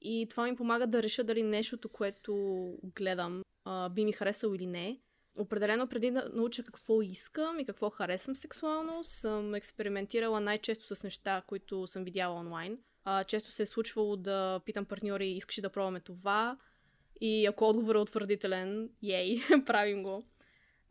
И 0.00 0.26
това 0.30 0.44
ми 0.44 0.56
помага 0.56 0.86
да 0.86 1.02
реша 1.02 1.24
дали 1.24 1.42
нещото, 1.42 1.88
което 1.88 2.74
гледам, 2.96 3.42
а, 3.64 3.88
би 3.88 4.04
ми 4.04 4.12
харесало 4.12 4.54
или 4.54 4.66
не. 4.66 5.00
Определено 5.38 5.86
преди 5.86 6.10
да 6.10 6.30
науча 6.32 6.62
какво 6.62 7.02
искам 7.02 7.60
и 7.60 7.64
какво 7.64 7.90
харесвам 7.90 8.36
сексуално, 8.36 9.04
съм 9.04 9.54
експериментирала 9.54 10.40
най-често 10.40 10.96
с 10.96 11.02
неща, 11.02 11.42
които 11.46 11.86
съм 11.86 12.04
видяла 12.04 12.40
онлайн. 12.40 12.78
А, 13.04 13.24
често 13.24 13.52
се 13.52 13.62
е 13.62 13.66
случвало 13.66 14.16
да 14.16 14.60
питам 14.64 14.84
партньори, 14.84 15.28
искаш 15.28 15.60
да 15.60 15.70
пробваме 15.70 16.00
това? 16.00 16.58
И 17.20 17.46
ако 17.46 17.68
отговорът 17.68 17.98
е 17.98 18.02
утвърдителен, 18.02 18.90
ей, 19.02 19.40
правим 19.66 20.02
го. 20.02 20.24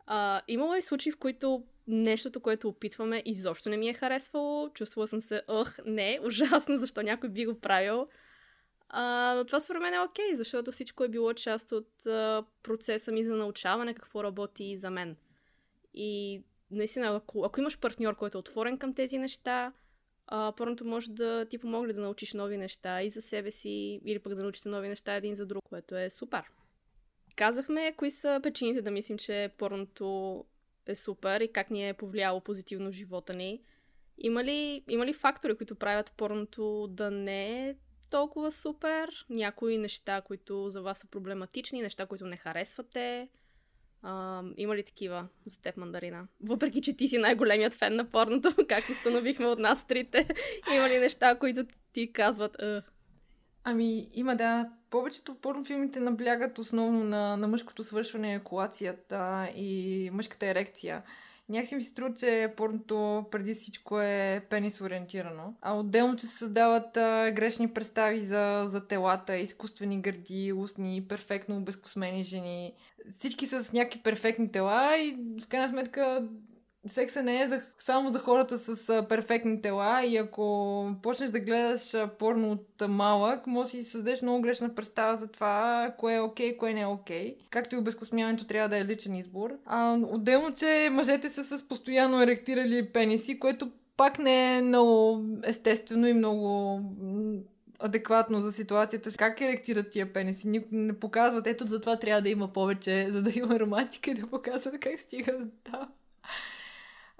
А, 0.06 0.42
имало 0.48 0.74
и 0.74 0.82
случаи, 0.82 1.12
в 1.12 1.18
които 1.18 1.64
нещото, 1.86 2.40
което 2.40 2.68
опитваме, 2.68 3.22
изобщо 3.24 3.68
не 3.68 3.76
ми 3.76 3.88
е 3.88 3.94
харесвало. 3.94 4.68
Чувствала 4.68 5.06
съм 5.06 5.20
се, 5.20 5.42
ох, 5.48 5.72
не, 5.86 6.20
ужасно, 6.26 6.78
защо 6.78 7.02
някой 7.02 7.28
би 7.28 7.46
го 7.46 7.60
правил. 7.60 8.08
А, 8.88 9.34
но 9.36 9.44
това 9.44 9.60
според 9.60 9.82
мен 9.82 9.94
е 9.94 10.00
окей, 10.00 10.34
защото 10.34 10.72
всичко 10.72 11.04
е 11.04 11.08
било 11.08 11.34
част 11.34 11.72
от 11.72 12.06
а, 12.06 12.44
процеса 12.62 13.12
ми 13.12 13.24
за 13.24 13.34
научаване 13.34 13.94
какво 13.94 14.24
работи 14.24 14.78
за 14.78 14.90
мен. 14.90 15.16
И 15.94 16.42
наистина, 16.70 17.16
ако, 17.16 17.44
ако 17.44 17.60
имаш 17.60 17.78
партньор, 17.78 18.16
който 18.16 18.38
е 18.38 18.40
отворен 18.40 18.78
към 18.78 18.94
тези 18.94 19.18
неща, 19.18 19.72
а, 20.30 20.52
порното 20.52 20.84
може 20.84 21.10
да 21.10 21.46
ти 21.50 21.58
помогне 21.58 21.92
да 21.92 22.00
научиш 22.00 22.32
нови 22.32 22.56
неща 22.56 23.02
и 23.02 23.10
за 23.10 23.22
себе 23.22 23.50
си, 23.50 24.00
или 24.04 24.18
пък 24.18 24.34
да 24.34 24.42
научите 24.42 24.68
нови 24.68 24.88
неща 24.88 25.14
един 25.14 25.34
за 25.34 25.46
друг, 25.46 25.64
което 25.68 25.96
е 25.96 26.10
супер. 26.10 26.42
Казахме 27.36 27.92
кои 27.96 28.10
са 28.10 28.40
причините 28.42 28.82
да 28.82 28.90
мислим, 28.90 29.18
че 29.18 29.50
порното 29.58 30.44
е 30.86 30.94
супер 30.94 31.40
и 31.40 31.52
как 31.52 31.70
ни 31.70 31.88
е 31.88 31.94
повлияло 31.94 32.40
позитивно 32.40 32.90
в 32.90 32.94
живота 32.94 33.34
ни. 33.34 33.60
Има 34.18 34.44
ли, 34.44 34.84
има 34.88 35.06
ли 35.06 35.12
фактори, 35.12 35.56
които 35.56 35.74
правят 35.74 36.12
порното 36.16 36.86
да 36.90 37.10
не 37.10 37.68
е 37.68 37.76
толкова 38.10 38.52
супер? 38.52 39.26
Някои 39.30 39.78
неща, 39.78 40.20
които 40.20 40.70
за 40.70 40.82
вас 40.82 40.98
са 40.98 41.06
проблематични, 41.06 41.82
неща, 41.82 42.06
които 42.06 42.26
не 42.26 42.36
харесвате? 42.36 43.28
А, 44.02 44.42
има 44.56 44.76
ли 44.76 44.82
такива 44.82 45.26
за 45.46 45.60
теб, 45.60 45.76
Мандарина? 45.76 46.26
Въпреки, 46.40 46.82
че 46.82 46.96
ти 46.96 47.08
си 47.08 47.18
най-големият 47.18 47.74
фен 47.74 47.96
на 47.96 48.04
порното, 48.04 48.54
както 48.68 48.94
становихме 48.94 49.46
от 49.46 49.58
нас 49.58 49.86
трите, 49.86 50.28
има 50.74 50.88
ли 50.88 50.98
неща, 50.98 51.38
които 51.38 51.64
ти 51.92 52.12
казват? 52.12 52.62
Ъh. 52.62 52.82
Ами, 53.64 54.08
има 54.14 54.36
да. 54.36 54.70
Повечето 54.90 55.34
порнофилмите 55.34 56.00
наблягат 56.00 56.58
основно 56.58 57.04
на, 57.04 57.36
на 57.36 57.48
мъжкото 57.48 57.84
свършване, 57.84 58.34
екулацията 58.34 59.48
и 59.56 60.10
мъжката 60.12 60.46
ерекция. 60.46 61.02
Някакси 61.48 61.74
ми 61.74 61.82
се 61.82 61.88
струва, 61.88 62.14
че 62.14 62.52
порното 62.56 63.24
преди 63.30 63.54
всичко 63.54 64.00
е 64.00 64.46
пенис 64.50 64.80
ориентирано. 64.80 65.54
А 65.62 65.74
отделно, 65.74 66.16
че 66.16 66.26
се 66.26 66.38
създават 66.38 66.96
а, 66.96 67.30
грешни 67.30 67.68
представи 67.68 68.20
за, 68.20 68.64
за 68.66 68.86
телата, 68.86 69.36
изкуствени 69.36 70.00
гърди, 70.00 70.52
устни, 70.52 71.04
перфектно 71.08 71.56
обезкосмени 71.56 72.24
жени. 72.24 72.74
Всички 73.18 73.46
с 73.46 73.72
някакви 73.72 74.02
перфектни 74.02 74.52
тела 74.52 74.96
и 74.98 75.16
в 75.42 75.46
крайна 75.48 75.68
сметка 75.68 76.28
секса 76.86 77.22
не 77.22 77.42
е 77.42 77.48
за, 77.48 77.62
само 77.78 78.10
за 78.10 78.18
хората 78.18 78.58
с 78.58 78.88
а, 78.88 79.08
перфектни 79.08 79.60
тела 79.60 80.04
и 80.04 80.16
ако 80.16 80.86
почнеш 81.02 81.30
да 81.30 81.40
гледаш 81.40 81.94
а, 81.94 82.08
порно 82.18 82.52
от 82.52 82.82
а, 82.82 82.88
малък, 82.88 83.46
може 83.46 83.70
да 83.70 83.70
си 83.70 83.84
създадеш 83.84 84.22
много 84.22 84.42
грешна 84.42 84.74
представа 84.74 85.16
за 85.16 85.26
това, 85.28 85.94
кое 85.98 86.14
е 86.14 86.20
окей, 86.20 86.56
кое 86.56 86.74
не 86.74 86.80
е 86.80 86.86
окей. 86.86 87.36
Както 87.50 87.74
и 87.74 87.78
обезкосмяването 87.78 88.46
трябва 88.46 88.68
да 88.68 88.78
е 88.78 88.84
личен 88.84 89.14
избор. 89.14 89.50
А, 89.66 89.98
отделно, 90.10 90.54
че 90.54 90.88
мъжете 90.92 91.30
са 91.30 91.44
с 91.44 91.68
постоянно 91.68 92.22
еректирали 92.22 92.88
пениси, 92.92 93.38
което 93.38 93.70
пак 93.96 94.18
не 94.18 94.58
е 94.58 94.62
много 94.62 95.24
естествено 95.44 96.06
и 96.06 96.12
много 96.12 96.80
адекватно 97.78 98.40
за 98.40 98.52
ситуацията. 98.52 99.10
Как 99.16 99.40
еректират 99.40 99.90
тия 99.90 100.12
пениси? 100.12 100.48
Никой 100.48 100.78
не 100.78 100.98
показват. 101.00 101.46
Ето 101.46 101.66
за 101.66 101.80
това 101.80 101.96
трябва 101.96 102.22
да 102.22 102.28
има 102.28 102.52
повече, 102.52 103.06
за 103.10 103.22
да 103.22 103.30
има 103.34 103.60
романтика 103.60 104.10
и 104.10 104.14
да 104.14 104.26
показват 104.26 104.80
как 104.80 105.00
стига 105.00 105.38
да. 105.70 105.88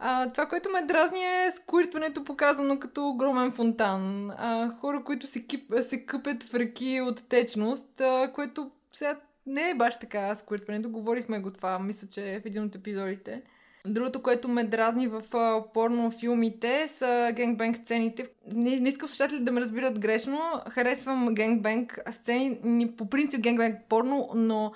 А, 0.01 0.31
това, 0.33 0.47
което 0.47 0.71
ме 0.71 0.83
дразни 0.83 1.21
е 1.21 1.51
скуиртването 1.57 2.25
показано 2.25 2.79
като 2.79 3.09
огромен 3.09 3.53
фонтан. 3.53 4.31
А, 4.31 4.71
хора, 4.81 5.05
които 5.05 5.27
се, 5.27 5.47
кип, 5.47 5.75
се 5.83 6.07
къпят 6.07 6.43
в 6.43 6.55
реки 6.55 7.01
от 7.01 7.29
течност, 7.29 8.01
а, 8.01 8.33
което 8.35 8.71
сега 8.93 9.21
не 9.47 9.71
е 9.71 9.75
баш 9.75 9.99
така 9.99 10.35
скуиртването. 10.35 10.91
Говорихме 10.91 11.41
го 11.41 11.51
това, 11.51 11.79
мисля, 11.79 12.09
че 12.11 12.35
е 12.35 12.41
в 12.41 12.47
един 12.47 12.65
от 12.65 12.75
епизодите. 12.75 13.43
Другото, 13.87 14.23
което 14.23 14.49
ме 14.49 14.65
дразни 14.65 15.07
в 15.07 15.23
а, 15.33 15.73
порно 15.73 16.11
филмите 16.11 16.89
са 16.89 17.33
генгбенг 17.37 17.77
сцените. 17.77 18.29
Не, 18.47 18.81
не 18.81 18.89
искам 18.89 19.09
слушатели 19.09 19.41
да 19.41 19.53
ме 19.53 19.61
разбират 19.61 19.99
грешно. 19.99 20.41
Харесвам 20.71 21.35
генгбенг 21.35 21.99
сцени, 22.11 22.93
по 22.97 23.11
принцип 23.11 23.41
генгбенг 23.41 23.77
порно, 23.89 24.31
но 24.35 24.73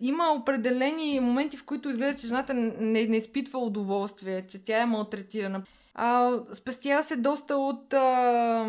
има 0.00 0.32
определени 0.32 1.20
моменти, 1.20 1.56
в 1.56 1.64
които 1.64 1.88
изглежда, 1.88 2.20
че 2.20 2.26
жената 2.26 2.54
не, 2.54 3.06
не 3.06 3.16
изпитва 3.16 3.58
удоволствие, 3.58 4.46
че 4.46 4.64
тя 4.64 4.82
е 4.82 4.86
малтретирана. 4.86 5.62
А, 5.94 6.32
спестява 6.54 7.04
се 7.04 7.16
доста 7.16 7.56
от, 7.56 7.92
а, 7.92 8.66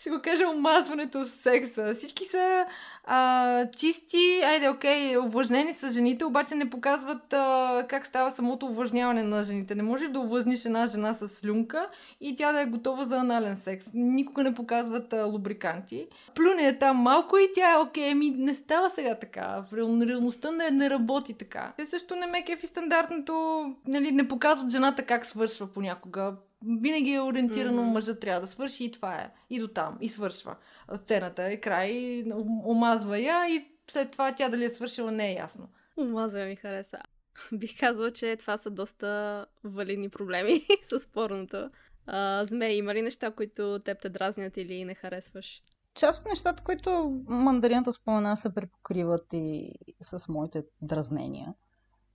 ще 0.00 0.10
го 0.10 0.20
кажа, 0.22 0.48
омазването 0.48 1.20
в 1.20 1.28
секса. 1.28 1.94
Всички 1.94 2.24
са 2.24 2.66
а, 3.04 3.66
чисти, 3.70 4.40
айде, 4.44 4.68
окей, 4.68 5.18
увлажнени 5.18 5.72
са 5.72 5.90
жените, 5.90 6.24
обаче 6.24 6.54
не 6.54 6.70
показват 6.70 7.32
а, 7.32 7.86
как 7.88 8.06
става 8.06 8.30
самото 8.30 8.66
увлажняване 8.66 9.22
на 9.22 9.42
жените. 9.42 9.74
Не 9.74 9.82
можеш 9.82 10.08
да 10.08 10.20
увлажниш 10.20 10.64
една 10.64 10.86
жена 10.86 11.14
с 11.14 11.28
слюнка 11.28 11.88
и 12.20 12.36
тя 12.36 12.52
да 12.52 12.60
е 12.60 12.66
готова 12.66 13.04
за 13.04 13.16
анален 13.16 13.56
секс. 13.56 13.86
Никога 13.94 14.42
не 14.42 14.54
показват 14.54 15.12
а, 15.12 15.24
лубриканти. 15.24 16.06
Плюне 16.34 16.68
е 16.68 16.78
там 16.78 16.96
малко 16.96 17.36
и 17.36 17.48
тя 17.54 17.72
е 17.72 17.76
окей, 17.76 18.14
ми 18.14 18.30
не 18.30 18.54
става 18.54 18.90
сега 18.90 19.14
така. 19.14 19.64
В 19.70 19.76
реал, 19.76 20.00
реалността 20.06 20.50
не, 20.50 20.70
не 20.70 20.90
работи 20.90 21.34
така. 21.34 21.72
Те 21.76 21.86
също 21.86 22.16
не 22.16 22.26
ме 22.26 22.44
кефи 22.44 22.66
стандартното, 22.66 23.64
нали, 23.86 24.12
не 24.12 24.28
показват 24.28 24.70
жената 24.70 25.02
как 25.02 25.26
свършва 25.26 25.66
понякога 25.66 26.32
винаги 26.80 27.12
е 27.12 27.20
ориентирано, 27.20 27.82
mm-hmm. 27.82 27.92
мъжът 27.92 28.20
трябва 28.20 28.40
да 28.40 28.46
свърши 28.46 28.84
и 28.84 28.90
това 28.90 29.14
е. 29.14 29.30
И 29.50 29.60
до 29.60 29.68
там. 29.68 29.98
И 30.00 30.08
свършва. 30.08 30.56
Сцената 30.96 31.44
е 31.44 31.56
край, 31.56 32.24
омазва 32.64 33.18
я 33.18 33.46
и 33.48 33.66
след 33.90 34.10
това 34.10 34.34
тя 34.34 34.48
дали 34.48 34.64
е 34.64 34.70
свършила 34.70 35.10
не 35.10 35.30
е 35.30 35.34
ясно. 35.34 35.68
Омазва 35.96 36.44
ми 36.44 36.56
хареса. 36.56 36.98
Бих 37.52 37.80
казала, 37.80 38.12
че 38.12 38.36
това 38.36 38.56
са 38.56 38.70
доста 38.70 39.46
валидни 39.64 40.08
проблеми 40.08 40.60
с 40.82 41.06
порното. 41.06 41.70
А, 42.06 42.44
зме, 42.44 42.74
има 42.74 42.94
ли 42.94 43.02
неща, 43.02 43.30
които 43.30 43.78
теб 43.84 44.00
те 44.00 44.08
дразнят 44.08 44.56
или 44.56 44.84
не 44.84 44.94
харесваш? 44.94 45.62
Част 45.94 46.20
от 46.20 46.26
нещата, 46.26 46.62
които 46.62 47.22
мандарината 47.28 47.92
спомена, 47.92 48.36
се 48.36 48.54
препокриват 48.54 49.32
и 49.32 49.72
с 50.00 50.28
моите 50.28 50.62
дразнения. 50.82 51.54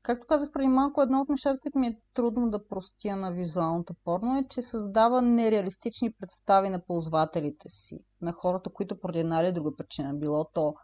Както 0.01 0.27
казах 0.27 0.51
преди 0.51 0.67
малко, 0.67 1.01
едно 1.01 1.21
от 1.21 1.29
нещата, 1.29 1.59
които 1.59 1.79
ми 1.79 1.87
е 1.87 1.99
трудно 2.13 2.51
да 2.51 2.67
простя 2.67 3.15
на 3.15 3.31
визуалното 3.31 3.93
порно 4.03 4.37
е, 4.37 4.45
че 4.49 4.61
създава 4.61 5.21
нереалистични 5.21 6.11
представи 6.11 6.69
на 6.69 6.85
ползвателите 6.85 7.69
си, 7.69 7.99
на 8.21 8.31
хората, 8.31 8.69
които 8.69 8.99
поради 8.99 9.19
една 9.19 9.41
или 9.41 9.51
друга 9.51 9.75
причина, 9.77 10.13
било 10.13 10.45
то 10.53 10.75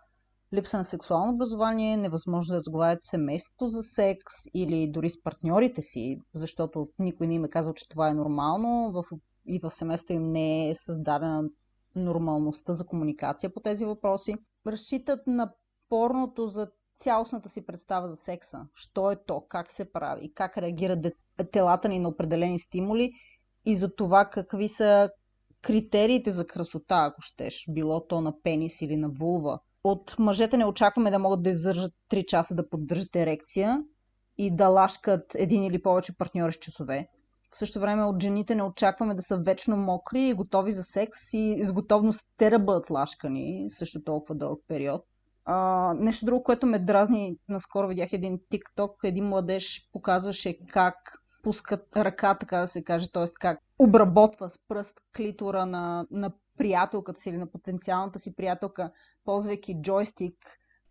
липса 0.53 0.77
на 0.77 0.85
сексуално 0.85 1.33
образование, 1.33 1.97
невъзможност 1.97 2.49
да 2.49 2.55
разговарят 2.55 3.03
с 3.03 3.09
семейството 3.09 3.67
за 3.67 3.81
секс 3.81 4.33
или 4.53 4.91
дори 4.91 5.09
с 5.09 5.23
партньорите 5.23 5.81
си, 5.81 6.19
защото 6.33 6.87
никой 6.99 7.27
не 7.27 7.35
им 7.35 7.45
е 7.45 7.49
казал, 7.49 7.73
че 7.73 7.89
това 7.89 8.09
е 8.09 8.13
нормално 8.13 9.03
и 9.47 9.59
в 9.59 9.71
семейството 9.71 10.13
им 10.13 10.31
не 10.31 10.69
е 10.69 10.75
създадена 10.75 11.43
нормалността 11.95 12.73
за 12.73 12.85
комуникация 12.85 13.53
по 13.53 13.59
тези 13.59 13.85
въпроси. 13.85 14.35
Разчитат 14.67 15.27
на 15.27 15.51
порното 15.89 16.47
за 16.47 16.67
цялостната 16.95 17.49
си 17.49 17.65
представа 17.65 18.07
за 18.07 18.15
секса. 18.15 18.67
Що 18.75 19.11
е 19.11 19.15
то, 19.25 19.41
как 19.41 19.71
се 19.71 19.91
прави, 19.91 20.33
как 20.33 20.57
реагират 20.57 21.05
телата 21.51 21.89
ни 21.89 21.99
на 21.99 22.09
определени 22.09 22.59
стимули 22.59 23.11
и 23.65 23.75
за 23.75 23.95
това 23.95 24.25
какви 24.25 24.67
са 24.67 25.09
критериите 25.61 26.31
за 26.31 26.47
красота, 26.47 27.05
ако 27.09 27.21
щеш, 27.21 27.65
било 27.69 28.07
то 28.07 28.21
на 28.21 28.41
пенис 28.41 28.81
или 28.81 28.95
на 28.95 29.09
вулва. 29.09 29.59
От 29.83 30.15
мъжете 30.19 30.57
не 30.57 30.65
очакваме 30.65 31.11
да 31.11 31.19
могат 31.19 31.43
да 31.43 31.49
издържат 31.49 31.93
3 32.09 32.25
часа 32.25 32.55
да 32.55 32.69
поддържат 32.69 33.15
ерекция 33.15 33.83
и 34.37 34.55
да 34.55 34.67
лашкат 34.67 35.35
един 35.35 35.63
или 35.63 35.81
повече 35.81 36.17
партньори 36.17 36.53
с 36.53 36.55
часове. 36.55 37.07
В 37.51 37.57
същото 37.57 37.81
време 37.81 38.03
от 38.03 38.21
жените 38.21 38.55
не 38.55 38.63
очакваме 38.63 39.13
да 39.13 39.23
са 39.23 39.37
вечно 39.37 39.77
мокри 39.77 40.27
и 40.27 40.33
готови 40.33 40.71
за 40.71 40.83
секс 40.83 41.33
и 41.33 41.65
с 41.65 41.73
готовност 41.73 42.25
те 42.37 42.49
да 42.49 42.59
бъдат 42.59 42.89
лашкани 42.89 43.65
също 43.69 44.03
толкова 44.03 44.35
дълъг 44.35 44.59
период. 44.67 45.05
А, 45.45 45.93
нещо 45.93 46.25
друго, 46.25 46.43
което 46.43 46.65
ме 46.67 46.79
дразни, 46.79 47.37
наскоро 47.49 47.87
видях 47.87 48.13
един 48.13 48.39
тикток, 48.49 48.99
един 49.03 49.25
младеж 49.25 49.89
показваше 49.93 50.57
как 50.67 51.23
пускат 51.43 51.97
ръка, 51.97 52.37
така 52.37 52.57
да 52.57 52.67
се 52.67 52.83
каже, 52.83 53.11
т.е. 53.11 53.25
как 53.39 53.59
обработва 53.79 54.49
с 54.49 54.67
пръст 54.67 55.01
клитора 55.15 55.65
на, 55.65 56.07
на 56.11 56.31
приятелката 56.57 57.21
си 57.21 57.29
или 57.29 57.37
на 57.37 57.51
потенциалната 57.51 58.19
си 58.19 58.35
приятелка, 58.35 58.91
ползвайки 59.25 59.81
джойстик, 59.81 60.35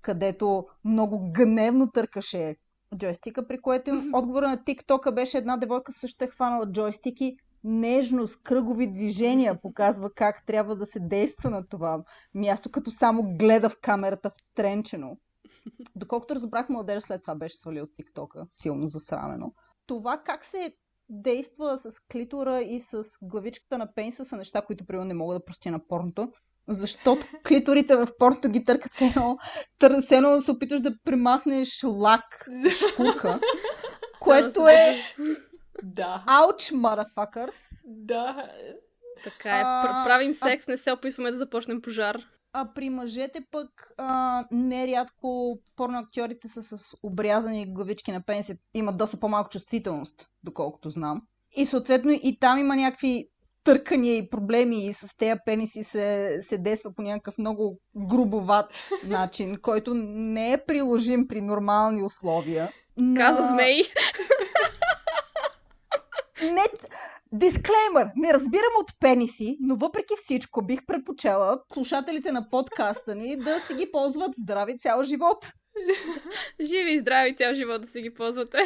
където 0.02 0.66
много 0.84 1.32
гневно 1.32 1.90
търкаше 1.90 2.56
джойстика, 2.96 3.48
при 3.48 3.60
което 3.60 4.02
отговора 4.12 4.48
на 4.48 4.64
тиктока 4.64 5.12
беше 5.12 5.38
една 5.38 5.56
девойка 5.56 5.92
също 5.92 6.24
е 6.24 6.28
хванала 6.28 6.72
джойстики 6.72 7.36
нежност, 7.64 8.42
кръгови 8.42 8.86
движения, 8.86 9.60
показва 9.60 10.10
как 10.14 10.46
трябва 10.46 10.76
да 10.76 10.86
се 10.86 11.00
действа 11.00 11.50
на 11.50 11.66
това 11.66 12.02
място, 12.34 12.70
като 12.70 12.90
само 12.90 13.36
гледа 13.36 13.68
в 13.68 13.80
камерата 13.80 14.30
втренчено. 14.30 15.16
Доколкото 15.96 16.34
разбрах, 16.34 16.68
младеж 16.68 17.02
след 17.02 17.22
това 17.22 17.34
беше 17.34 17.56
свалил 17.56 17.84
от 17.84 17.94
тиктока, 17.96 18.44
силно 18.48 18.88
засрамено. 18.88 19.52
Това 19.86 20.22
как 20.24 20.44
се 20.44 20.72
действа 21.08 21.78
с 21.78 22.00
клитора 22.12 22.60
и 22.60 22.80
с 22.80 23.02
главичката 23.22 23.78
на 23.78 23.94
пениса 23.94 24.24
са 24.24 24.36
неща, 24.36 24.62
които 24.62 24.86
примерно 24.86 25.08
не 25.08 25.14
мога 25.14 25.34
да 25.34 25.44
простя 25.44 25.70
на 25.70 25.86
порното. 25.86 26.32
Защото 26.68 27.26
клиторите 27.48 27.96
в 27.96 28.08
порното 28.18 28.48
ги 28.48 28.64
търкат 28.64 28.94
се 28.94 29.04
едно, 30.16 30.40
се 30.40 30.50
опитваш 30.50 30.80
да 30.80 30.98
примахнеш 31.04 31.84
лак 31.84 32.48
с 32.56 32.70
шкурка, 32.92 33.40
което 34.20 34.68
е 34.68 34.96
да. 35.82 36.24
Ауч, 36.26 36.62
motherfuckers! 36.62 37.82
Да. 37.86 38.50
Така 39.24 39.58
е. 39.58 39.62
А, 39.64 40.02
правим 40.04 40.32
секс, 40.32 40.68
а... 40.68 40.70
не 40.70 40.76
се 40.76 40.92
опитваме 40.92 41.30
да 41.30 41.36
започнем 41.36 41.82
пожар. 41.82 42.18
А 42.52 42.68
при 42.74 42.90
мъжете 42.90 43.40
пък 43.50 43.92
а, 43.98 44.44
нерядко 44.50 45.58
порноактьорите 45.76 46.48
са 46.48 46.62
с 46.62 46.96
обрязани 47.02 47.72
главички 47.72 48.12
на 48.12 48.22
пенси, 48.22 48.58
имат 48.74 48.96
доста 48.96 49.16
по-малко 49.16 49.50
чувствителност, 49.50 50.28
доколкото 50.44 50.90
знам. 50.90 51.22
И 51.56 51.66
съответно 51.66 52.12
и 52.12 52.38
там 52.40 52.58
има 52.58 52.76
някакви 52.76 53.28
търкания 53.64 54.16
и 54.16 54.30
проблеми 54.30 54.86
и 54.86 54.92
с 54.92 55.16
тези 55.16 55.40
пениси 55.46 55.82
се, 55.82 56.36
се 56.40 56.58
действа 56.58 56.94
по 56.94 57.02
някакъв 57.02 57.38
много 57.38 57.80
грубоват 57.96 58.66
начин, 59.04 59.56
който 59.62 59.94
не 59.94 60.52
е 60.52 60.64
приложим 60.66 61.28
при 61.28 61.40
нормални 61.40 62.02
условия. 62.02 62.72
Но... 62.96 63.20
Каза 63.20 63.48
змей. 63.48 63.82
Не, 66.42 66.64
Дисклеймър! 67.32 68.10
Не 68.16 68.32
разбирам 68.32 68.72
от 68.80 69.00
пениси, 69.00 69.56
но 69.60 69.76
въпреки 69.76 70.14
всичко 70.16 70.62
бих 70.62 70.86
предпочела 70.86 71.58
слушателите 71.72 72.32
на 72.32 72.50
подкаста 72.50 73.14
ни 73.14 73.36
да 73.36 73.60
си 73.60 73.74
ги 73.74 73.90
ползват 73.92 74.30
здрави 74.34 74.78
цял 74.78 75.04
живот. 75.04 75.52
Живи 76.60 76.92
и 76.92 76.98
здрави 76.98 77.34
цял 77.34 77.54
живот 77.54 77.82
да 77.82 77.88
си 77.88 78.02
ги 78.02 78.14
ползвате. 78.14 78.58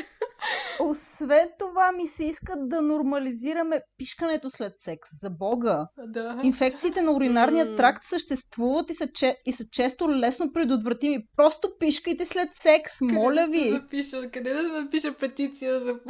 Освен 0.81 1.49
това 1.59 1.93
ми 1.93 2.07
се 2.07 2.25
искат 2.25 2.69
да 2.69 2.83
нормализираме 2.83 3.81
пишкането 3.99 4.51
след 4.51 4.73
секс. 4.77 5.11
За 5.23 5.31
бога. 5.31 5.89
Да. 6.07 6.41
Инфекциите 6.45 7.03
на 7.03 7.13
уринарния 7.13 7.77
тракт 7.77 8.05
съществуват 8.05 8.91
и 8.91 8.95
са, 8.95 9.13
че... 9.13 9.37
и 9.47 9.53
са 9.53 9.65
често 9.73 10.11
лесно 10.11 10.53
предотвратими. 10.53 11.27
Просто 11.37 11.69
пишкайте 11.81 12.25
след 12.25 12.49
секс, 12.55 12.99
къде 12.99 13.13
моля 13.13 13.35
да 13.35 13.47
ви. 13.47 13.71
Запиша, 13.71 14.31
къде 14.31 14.53
да 14.53 14.83
запиша 14.83 15.15
петиция 15.15 15.81
за, 15.81 16.01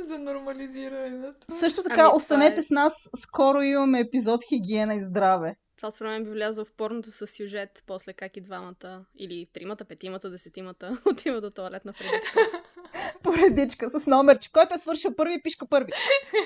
за 0.08 0.18
нормализирането? 0.18 1.46
Също 1.48 1.82
така, 1.82 2.02
ами, 2.02 2.16
останете 2.16 2.60
е... 2.60 2.62
с 2.62 2.70
нас. 2.70 3.10
Скоро 3.16 3.62
имаме 3.62 4.00
епизод 4.00 4.40
Хигиена 4.48 4.94
и 4.94 5.00
здраве. 5.00 5.56
Това 5.82 5.90
според 5.90 6.10
мен 6.10 6.24
би 6.24 6.30
влязъл 6.30 6.64
в 6.64 6.72
порното 6.72 7.12
с 7.12 7.26
сюжет, 7.26 7.82
после 7.86 8.12
как 8.12 8.36
и 8.36 8.40
двамата, 8.40 9.04
или 9.18 9.46
тримата, 9.52 9.84
петимата, 9.84 10.30
десетимата 10.30 10.98
отиват 11.06 11.42
до 11.42 11.50
туалетна 11.50 11.92
фредичка. 11.92 12.40
Поредичка 13.22 13.88
с 13.88 14.06
номерче. 14.06 14.52
Който 14.52 14.74
е 14.74 14.78
свършил 14.78 15.16
първи, 15.16 15.42
пишка 15.42 15.66
първи. 15.66 15.92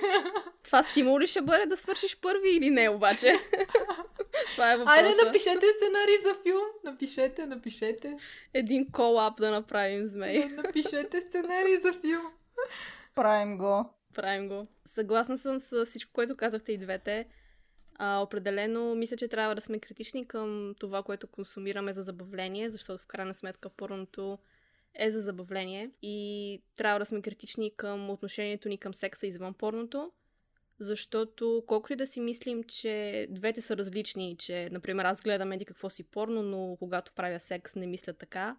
Това 0.65 0.83
стимул 0.83 1.21
ли 1.21 1.27
ще 1.27 1.41
бъде 1.41 1.67
да 1.67 1.77
свършиш 1.77 2.21
първи 2.21 2.57
или 2.57 2.71
не 2.71 2.89
обаче? 2.89 3.33
Това 4.53 4.73
е 4.73 4.77
въпроса. 4.77 4.99
Айде, 4.99 5.25
напишете 5.25 5.67
сценарий 5.77 6.17
за 6.23 6.35
филм. 6.43 6.65
Напишете, 6.85 7.47
напишете. 7.47 8.17
Един 8.55 8.91
колап 8.91 9.37
да 9.37 9.51
направим, 9.51 10.07
змей. 10.07 10.45
напишете 10.49 11.23
сценарий 11.23 11.77
за 11.77 11.93
филм. 11.93 12.27
Правим 13.15 13.59
го. 13.59 13.95
Правим 14.15 14.49
го. 14.49 14.67
Съгласна 14.87 15.39
съм 15.39 15.61
с 15.61 15.87
всичко, 15.87 16.13
което 16.13 16.37
казахте 16.37 16.73
и 16.73 16.79
двете 16.79 17.27
А, 17.99 18.21
определено, 18.21 18.95
мисля, 18.95 19.17
че 19.17 19.29
трябва 19.29 19.55
да 19.55 19.61
сме 19.61 19.79
критични 19.79 20.29
към 20.29 20.75
това, 20.79 21.03
което 21.03 21.27
консумираме 21.27 21.93
за 21.93 22.03
забавление, 22.03 22.71
защото 22.71 23.03
в 23.03 23.07
крайна 23.07 23.35
сметка 23.35 23.69
порното 23.69 24.39
е 24.95 25.11
за 25.11 25.21
забавление 25.21 25.91
и 26.03 26.63
трябва 26.77 26.99
да 26.99 27.07
сме 27.07 27.23
критични 27.23 27.77
към 27.77 28.11
отношението 28.11 28.69
ни 28.69 28.79
към 28.79 28.95
секса 28.95 29.27
извън 29.27 29.55
порното, 29.55 30.13
защото 30.81 31.65
колкото 31.67 31.93
и 31.93 31.97
да 31.97 32.07
си 32.07 32.21
мислим, 32.21 32.65
че 32.65 33.27
двете 33.31 33.61
са 33.61 33.77
различни, 33.77 34.37
че, 34.39 34.69
например, 34.73 35.05
аз 35.05 35.23
гледам 35.23 35.53
еди 35.53 35.65
какво 35.65 35.91
си 35.91 36.03
порно, 36.03 36.43
но 36.43 36.77
когато 36.79 37.13
правя 37.13 37.41
секс 37.41 37.75
не 37.75 37.87
мисля 37.87 38.13
така, 38.13 38.57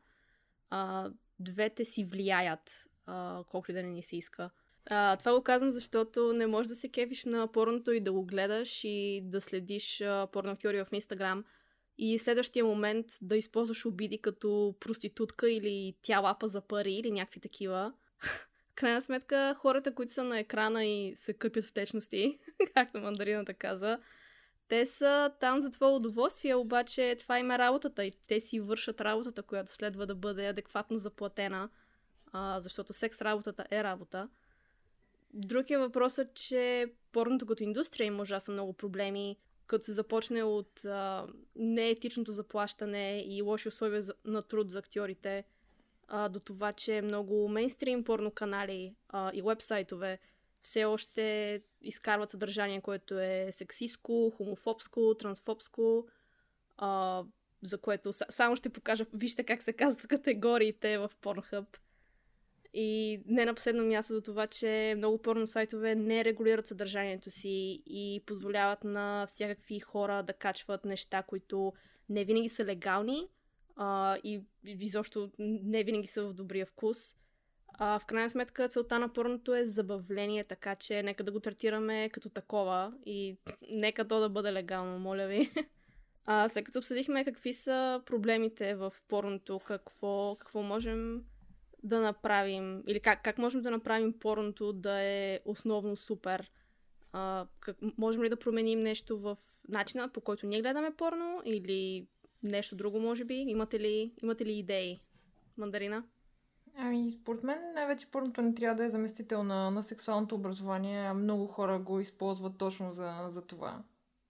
а, 0.70 1.12
двете 1.40 1.86
си 1.86 2.06
влияят, 2.06 2.72
а, 3.06 3.44
колкото 3.50 3.72
и 3.72 3.74
да 3.74 3.84
не 3.84 3.90
ни 3.90 4.04
се 4.04 4.18
иска. 4.18 4.50
А, 4.90 5.16
това 5.16 5.34
го 5.34 5.44
казвам, 5.44 5.72
защото 5.72 6.34
не 6.34 6.48
можеш 6.48 6.68
да 6.68 6.76
се 6.76 6.90
кефиш 6.90 7.26
на 7.26 7.48
порното 7.48 7.92
и 7.92 8.00
да 8.00 8.12
го 8.14 8.24
гледаш 8.24 8.84
и 8.84 9.22
да 9.24 9.42
следиш 9.42 10.04
порноактьори 10.32 10.84
в 10.84 10.88
Инстаграм 10.92 11.44
и 11.98 12.20
следващия 12.20 12.66
момент 12.66 13.06
да 13.22 13.38
използваш 13.38 13.86
обиди 13.86 14.22
като 14.22 14.76
проститутка 14.80 15.52
или 15.52 15.96
тя 16.02 16.20
лапа 16.20 16.48
за 16.48 16.62
пари 16.62 16.94
или 16.94 17.12
някакви 17.12 17.40
такива. 17.40 17.94
крайна 18.76 19.02
сметка, 19.02 19.56
хората, 19.58 19.96
които 19.96 20.12
са 20.12 20.24
на 20.24 20.40
екрана 20.40 20.86
и 20.86 21.14
се 21.16 21.34
къпят 21.34 21.66
в 21.66 21.74
течности, 21.74 22.40
както 22.74 23.00
мандарината 23.00 23.54
каза, 23.54 24.00
те 24.68 24.86
са 24.86 25.32
там 25.40 25.62
за 25.62 25.72
твое 25.72 25.92
удоволствие, 25.92 26.56
обаче 26.56 27.16
това 27.20 27.40
им 27.40 27.52
е 27.52 27.58
работата 27.58 28.06
и 28.06 28.12
те 28.28 28.40
си 28.40 28.60
вършат 28.60 29.02
работата, 29.02 29.44
която 29.44 29.72
следва 29.72 30.06
да 30.06 30.16
бъде 30.16 30.48
адекватно 30.48 30.98
заплатена, 30.98 31.70
а, 32.32 32.60
защото 32.60 32.94
секс 32.94 33.22
работата 33.22 33.66
е 33.72 33.84
работа. 33.84 34.30
Въпрос 35.80 36.18
е, 36.18 36.28
че 36.34 36.94
порното 37.12 37.46
като 37.46 37.64
индустрия 37.64 38.06
има 38.06 38.22
ужасно 38.22 38.54
много 38.54 38.74
проблеми, 38.74 39.38
като 39.68 39.86
се 39.86 39.92
започне 39.92 40.44
от 40.44 40.86
а, 40.86 41.28
неетичното 41.56 42.32
заплащане 42.32 43.24
и 43.28 43.42
лоши 43.42 43.68
условия 43.68 44.02
за, 44.02 44.14
на 44.26 44.42
труд 44.42 44.72
за 44.72 44.80
актьорите, 44.80 45.44
а, 46.08 46.30
до 46.30 46.40
това, 46.40 46.74
че 46.74 47.02
много 47.02 47.48
мейнстрим 47.48 48.04
порно 48.04 48.32
канали 48.32 48.96
а, 49.10 49.32
и 49.34 49.42
вебсайтове 49.42 50.20
все 50.62 50.86
още 50.86 51.62
изкарват 51.82 52.32
съдържание, 52.32 52.82
което 52.82 53.20
е 53.20 53.50
сексистско, 53.52 54.34
хомофобско, 54.38 55.16
трансфобско, 55.16 56.08
а, 56.78 57.24
за 57.62 57.78
което 57.78 58.14
само 58.14 58.56
ще 58.56 58.70
покажа, 58.70 59.06
вижте 59.14 59.44
как 59.44 59.64
се 59.64 59.74
казват 59.74 60.08
категориите 60.08 60.98
в 60.98 61.12
Pornhub. 61.22 61.66
И 62.80 63.22
не 63.26 63.46
на 63.46 63.54
последно 63.54 63.84
място 63.84 64.14
до 64.14 64.22
това, 64.22 64.48
че 64.48 64.94
много 64.98 65.18
порно 65.18 65.48
сайтове 65.48 65.96
не 65.96 66.26
регулират 66.26 66.68
съдържанието 66.68 67.32
си 67.32 67.84
и 67.86 68.24
позволяват 68.26 68.84
на 68.84 69.26
всякакви 69.28 69.80
хора 69.80 70.24
да 70.24 70.34
качват 70.34 70.86
неща, 70.86 71.24
които 71.24 71.74
не 72.10 72.26
винаги 72.26 72.50
са 72.50 72.66
легални 72.66 73.28
а, 73.76 74.18
и 74.24 74.42
изобщо 74.66 75.32
не 75.40 75.84
винаги 75.84 76.08
са 76.08 76.24
в 76.24 76.34
добрия 76.34 76.66
вкус. 76.66 77.16
А, 77.68 78.00
в 78.00 78.06
крайна 78.06 78.30
сметка 78.30 78.68
целта 78.68 79.00
на 79.00 79.14
порното 79.14 79.56
е 79.56 79.66
забавление, 79.66 80.44
така 80.44 80.76
че 80.76 81.04
нека 81.04 81.24
да 81.24 81.32
го 81.32 81.40
третираме 81.40 82.10
като 82.10 82.30
такова 82.30 82.94
и 83.06 83.38
нека 83.72 84.08
то 84.08 84.20
да 84.20 84.30
бъде 84.30 84.54
легално, 84.54 85.00
моля 85.00 85.28
ви. 85.28 85.52
А, 86.30 86.50
след 86.50 86.66
като 86.66 86.80
обсъдихме 86.80 87.26
какви 87.26 87.54
са 87.54 88.02
проблемите 88.06 88.76
в 88.76 88.94
порното, 89.08 89.60
какво, 89.60 90.36
какво 90.40 90.62
можем 90.62 91.24
да 91.84 92.02
направим, 92.02 92.84
или 92.88 93.00
как, 93.00 93.24
как 93.24 93.38
можем 93.38 93.62
да 93.62 93.72
направим 93.72 94.20
порното 94.20 94.74
да 94.74 95.02
е 95.02 95.40
основно 95.46 95.96
супер? 95.96 96.52
А, 97.14 97.48
как, 97.60 97.78
можем 97.98 98.24
ли 98.24 98.30
да 98.30 98.40
променим 98.40 98.80
нещо 98.80 99.20
в 99.20 99.38
начина 99.68 100.10
по 100.10 100.22
който 100.22 100.48
ние 100.48 100.62
гледаме 100.62 100.92
порно 100.92 101.42
или 101.46 102.08
нещо 102.44 102.76
друго, 102.76 103.00
може 103.00 103.26
би? 103.26 103.36
Имате 103.36 103.80
ли, 103.80 104.14
имате 104.24 104.46
ли 104.46 104.54
идеи? 104.54 105.00
Мандарина? 105.58 106.04
Ами, 106.80 107.12
според 107.22 107.44
мен 107.44 107.74
най-вече 107.74 108.12
порното 108.12 108.42
не 108.42 108.54
трябва 108.54 108.76
да 108.76 108.86
е 108.86 108.90
заместител 108.90 109.44
на, 109.44 109.72
на 109.72 109.84
сексуалното 109.84 110.36
образование, 110.36 111.14
много 111.14 111.48
хора 111.48 111.80
го 111.80 112.00
използват 112.00 112.58
точно 112.58 112.94
за, 112.94 113.28
за 113.30 113.42
това. 113.42 113.84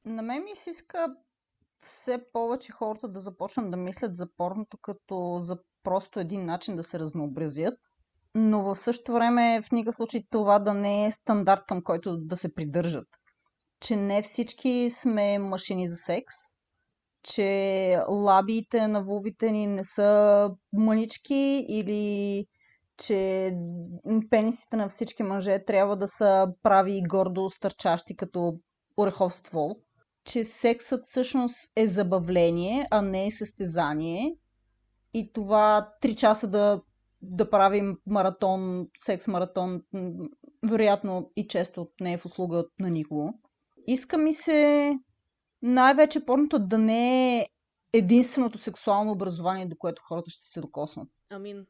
На 0.06 0.22
мен 0.22 0.44
ми 0.44 0.56
се 0.56 0.70
иска 0.70 1.16
все 1.84 2.26
повече 2.34 2.72
хората 2.72 3.08
да 3.08 3.20
започнат 3.20 3.72
да 3.72 3.78
мислят 3.78 4.18
за 4.18 4.28
порното 4.38 4.78
като 4.78 5.38
за 5.40 5.58
просто 5.88 6.20
един 6.20 6.46
начин 6.46 6.76
да 6.76 6.84
се 6.84 7.00
разнообразят, 7.00 7.80
но 8.36 8.64
в 8.64 8.76
същото 8.80 9.14
време 9.14 9.62
в 9.62 9.72
никакъв 9.72 9.96
случай 9.96 10.22
това 10.30 10.60
да 10.60 10.74
не 10.74 11.06
е 11.06 11.12
стандарт 11.12 11.62
към 11.68 11.84
който 11.84 12.18
да 12.18 12.38
се 12.38 12.56
придържат. 12.56 13.08
Че 13.80 13.96
не 13.96 14.22
всички 14.22 14.90
сме 14.90 15.40
машини 15.40 15.88
за 15.88 15.96
секс, 15.96 16.36
че 17.24 18.00
лабиите 18.10 18.88
на 18.88 19.04
вулвите 19.04 19.52
ни 19.52 19.68
не 19.68 19.84
са 19.84 20.50
мънички 20.74 21.66
или 21.70 22.46
че 22.98 23.52
пенисите 24.30 24.78
на 24.78 24.90
всички 24.90 25.24
мъже 25.24 25.66
трябва 25.66 25.98
да 25.98 26.08
са 26.08 26.48
прави 26.64 26.98
и 26.98 27.08
гордо 27.08 27.50
стърчащи 27.50 28.16
като 28.16 28.54
орехов 28.98 29.36
ствол. 29.36 29.76
Че 30.26 30.46
сексът 30.46 31.06
всъщност 31.06 31.72
е 31.76 31.88
забавление, 31.88 32.88
а 32.92 33.02
не 33.02 33.26
е 33.26 33.32
състезание 33.32 34.36
и 35.14 35.34
това 35.34 35.94
3 36.02 36.16
часа 36.16 36.48
да, 36.48 36.82
да 37.22 37.50
правим 37.50 37.98
маратон, 38.06 38.88
секс 38.98 39.28
маратон, 39.28 39.84
вероятно 40.64 41.32
и 41.36 41.48
често 41.48 41.88
не 42.02 42.14
е 42.14 42.18
в 42.18 42.26
услуга 42.26 42.66
на 42.80 42.90
никого. 42.90 43.34
Иска 43.88 44.18
ми 44.18 44.34
се 44.34 44.94
най-вече 45.62 46.26
порното 46.26 46.60
да 46.60 46.78
не 46.78 47.38
е 47.40 47.48
единственото 47.94 48.58
сексуално 48.58 49.12
образование, 49.12 49.66
до 49.66 49.76
което 49.76 50.02
хората 50.06 50.32
ще 50.32 50.44
се 50.44 50.62
докоснат. 50.62 51.10
Амин. 51.30 51.66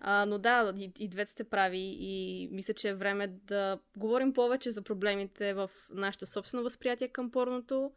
А, 0.00 0.26
но 0.26 0.38
да, 0.38 0.72
и, 0.76 0.92
и 0.98 1.08
двете 1.08 1.30
сте 1.30 1.44
прави 1.44 1.96
и 2.00 2.48
мисля, 2.52 2.74
че 2.74 2.88
е 2.88 2.94
време 2.94 3.26
да 3.26 3.78
говорим 3.96 4.32
повече 4.32 4.70
за 4.70 4.82
проблемите 4.82 5.54
в 5.54 5.70
нашето 5.90 6.26
собствено 6.26 6.64
възприятие 6.64 7.08
към 7.08 7.30
порното, 7.30 7.92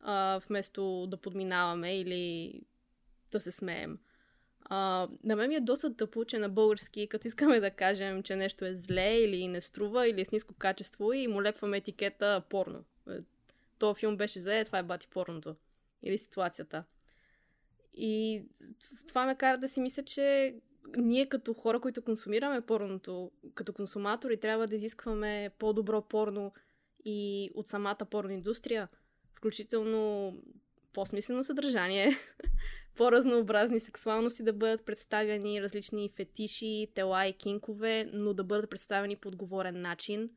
а, 0.00 0.40
вместо 0.48 1.06
да 1.06 1.16
подминаваме 1.16 2.00
или 2.00 2.52
да 3.32 3.40
се 3.40 3.52
смеем. 3.52 3.98
А, 4.62 5.08
на 5.24 5.36
мен 5.36 5.48
ми 5.48 5.54
е 5.54 5.60
доста 5.60 5.96
тъпо, 5.96 6.24
че 6.24 6.38
на 6.38 6.48
български, 6.48 7.08
като 7.08 7.28
искаме 7.28 7.60
да 7.60 7.70
кажем, 7.70 8.22
че 8.22 8.36
нещо 8.36 8.64
е 8.64 8.74
зле 8.74 9.14
или 9.14 9.48
не 9.48 9.60
струва 9.60 10.08
или 10.08 10.20
е 10.20 10.24
с 10.24 10.32
ниско 10.32 10.54
качество 10.54 11.12
и 11.12 11.26
му 11.26 11.42
лепваме 11.42 11.76
етикета 11.76 12.42
порно. 12.48 12.84
Е, 13.10 13.12
то 13.78 13.94
филм 13.94 14.16
беше 14.16 14.40
зле, 14.40 14.64
това 14.64 14.78
е 14.78 14.82
бати 14.82 15.08
порното. 15.08 15.56
Или 16.02 16.18
ситуацията. 16.18 16.84
И 17.94 18.42
това 19.08 19.26
ме 19.26 19.36
кара 19.36 19.58
да 19.58 19.68
си 19.68 19.80
мисля, 19.80 20.02
че 20.02 20.54
ние 20.96 21.26
като 21.26 21.54
хора, 21.54 21.80
които 21.80 22.02
консумираме 22.02 22.60
порното, 22.60 23.30
като 23.54 23.72
консуматори, 23.72 24.40
трябва 24.40 24.66
да 24.66 24.76
изискваме 24.76 25.50
по-добро 25.58 26.02
порно 26.02 26.52
и 27.04 27.50
от 27.54 27.68
самата 27.68 28.06
порно 28.10 28.30
индустрия, 28.30 28.88
включително 29.34 30.34
по-смислено 30.92 31.44
съдържание, 31.44 32.10
по-разнообразни 32.98 33.80
сексуалности 33.80 34.42
да 34.42 34.52
бъдат 34.52 34.86
представени, 34.86 35.62
различни 35.62 36.08
фетиши, 36.08 36.88
тела 36.94 37.26
и 37.26 37.32
кинкове, 37.32 38.10
но 38.12 38.34
да 38.34 38.44
бъдат 38.44 38.70
представени 38.70 39.16
по 39.16 39.28
отговорен 39.28 39.80
начин. 39.80 40.30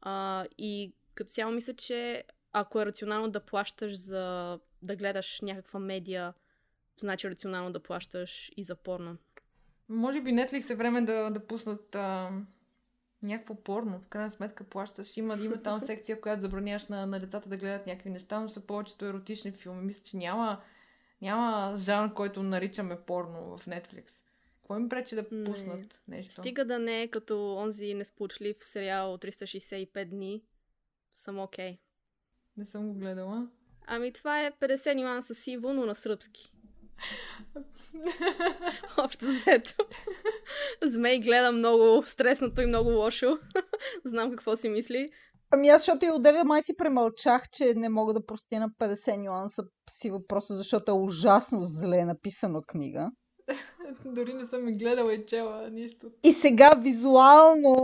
А, 0.00 0.44
и 0.58 0.92
като 1.14 1.30
цяло 1.30 1.52
мисля, 1.52 1.74
че 1.74 2.24
ако 2.52 2.80
е 2.80 2.86
рационално 2.86 3.30
да 3.30 3.40
плащаш 3.40 3.98
за 3.98 4.58
да 4.82 4.96
гледаш 4.96 5.40
някаква 5.40 5.80
медия, 5.80 6.34
значи 7.00 7.30
рационално 7.30 7.72
да 7.72 7.82
плащаш 7.82 8.52
и 8.56 8.64
за 8.64 8.74
порно. 8.76 9.16
Може 9.88 10.20
би 10.20 10.30
Netflix 10.30 10.70
е 10.70 10.74
време 10.74 11.02
да, 11.02 11.30
да 11.30 11.46
пуснат 11.46 11.94
а, 11.94 12.30
някакво 13.22 13.54
порно. 13.54 14.00
В 14.00 14.08
крайна 14.08 14.30
сметка 14.30 14.64
плащаш. 14.64 15.16
Има, 15.16 15.38
има 15.44 15.62
там 15.62 15.80
секция, 15.80 16.20
която 16.20 16.42
забраняваш 16.42 16.86
на, 16.86 17.06
на 17.06 17.20
децата 17.20 17.48
да 17.48 17.56
гледат 17.56 17.86
някакви 17.86 18.10
неща, 18.10 18.40
но 18.40 18.48
са 18.48 18.60
повечето 18.60 19.04
еротични 19.04 19.52
филми. 19.52 19.82
Мисля, 19.82 20.04
че 20.04 20.16
няма, 20.16 20.60
няма 21.22 21.74
жанр, 21.78 22.14
който 22.14 22.42
наричаме 22.42 23.00
порно 23.00 23.58
в 23.58 23.66
Netflix. 23.66 24.10
Какво 24.56 24.76
им 24.76 24.88
пречи 24.88 25.14
да 25.14 25.28
пуснат 25.28 26.00
не. 26.08 26.16
нещо? 26.16 26.34
Стига 26.34 26.64
да 26.64 26.78
не 26.78 27.02
е 27.02 27.08
като 27.08 27.56
онзи 27.56 27.94
несполучлив 27.94 28.56
сериал 28.60 29.18
365 29.18 30.04
дни. 30.04 30.42
Съм 31.14 31.38
окей. 31.38 31.72
Okay. 31.72 31.78
Не 32.56 32.66
съм 32.66 32.88
го 32.88 32.94
гледала. 32.94 33.48
Ами 33.86 34.12
това 34.12 34.46
е 34.46 34.52
50 34.52 34.94
нюанса 34.94 35.34
сиво, 35.34 35.72
но 35.72 35.86
на 35.86 35.94
сръбски. 35.94 36.52
Общо 38.98 39.26
взето. 39.26 39.74
Змей 40.82 41.20
гледа 41.20 41.52
много 41.52 42.02
стреснато 42.06 42.60
и 42.60 42.66
много 42.66 42.90
лошо. 42.90 43.38
Знам 44.04 44.30
какво 44.30 44.56
си 44.56 44.68
мисли. 44.68 45.10
Ами 45.50 45.68
аз, 45.68 45.80
защото 45.80 46.04
и 46.04 46.10
от 46.10 46.22
9 46.22 46.42
май 46.42 46.62
си 46.62 46.76
премълчах, 46.76 47.42
че 47.52 47.74
не 47.76 47.88
мога 47.88 48.12
да 48.12 48.26
простя 48.26 48.60
на 48.60 48.70
50 48.70 49.16
нюанса 49.16 49.62
сиво, 49.90 50.26
просто 50.26 50.54
защото 50.54 50.92
е 50.92 50.94
ужасно 50.94 51.58
зле 51.62 52.04
написано 52.04 52.62
книга. 52.66 53.10
Дори 54.04 54.34
не 54.34 54.46
съм 54.46 54.68
и 54.68 54.76
гледала 54.76 55.14
и 55.14 55.26
чела 55.26 55.70
нищо. 55.70 56.10
И 56.24 56.32
сега 56.32 56.70
визуално 56.74 57.74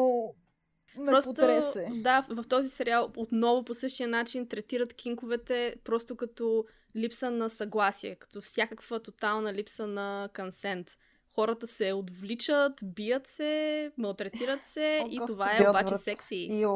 ме 0.98 1.06
Просто, 1.06 1.30
потресе. 1.34 1.88
да, 1.94 2.26
в, 2.30 2.44
този 2.48 2.68
сериал 2.68 3.10
отново 3.16 3.64
по 3.64 3.74
същия 3.74 4.08
начин 4.08 4.48
третират 4.48 4.94
кинковете 4.94 5.76
просто 5.84 6.16
като 6.16 6.64
липса 6.96 7.30
на 7.30 7.50
съгласие, 7.50 8.14
като 8.14 8.40
всякаква 8.40 9.00
тотална 9.00 9.54
липса 9.54 9.86
на 9.86 10.28
консент. 10.36 10.86
Хората 11.34 11.66
се 11.66 11.92
отвличат, 11.92 12.72
бият 12.84 13.26
се, 13.26 13.90
малтретират 13.96 14.66
се 14.66 15.00
О, 15.04 15.08
и 15.10 15.18
Господи, 15.18 15.32
това 15.32 15.66
е 15.66 15.70
обаче 15.70 15.94
секси. 15.94 16.48
Ио. 16.50 16.72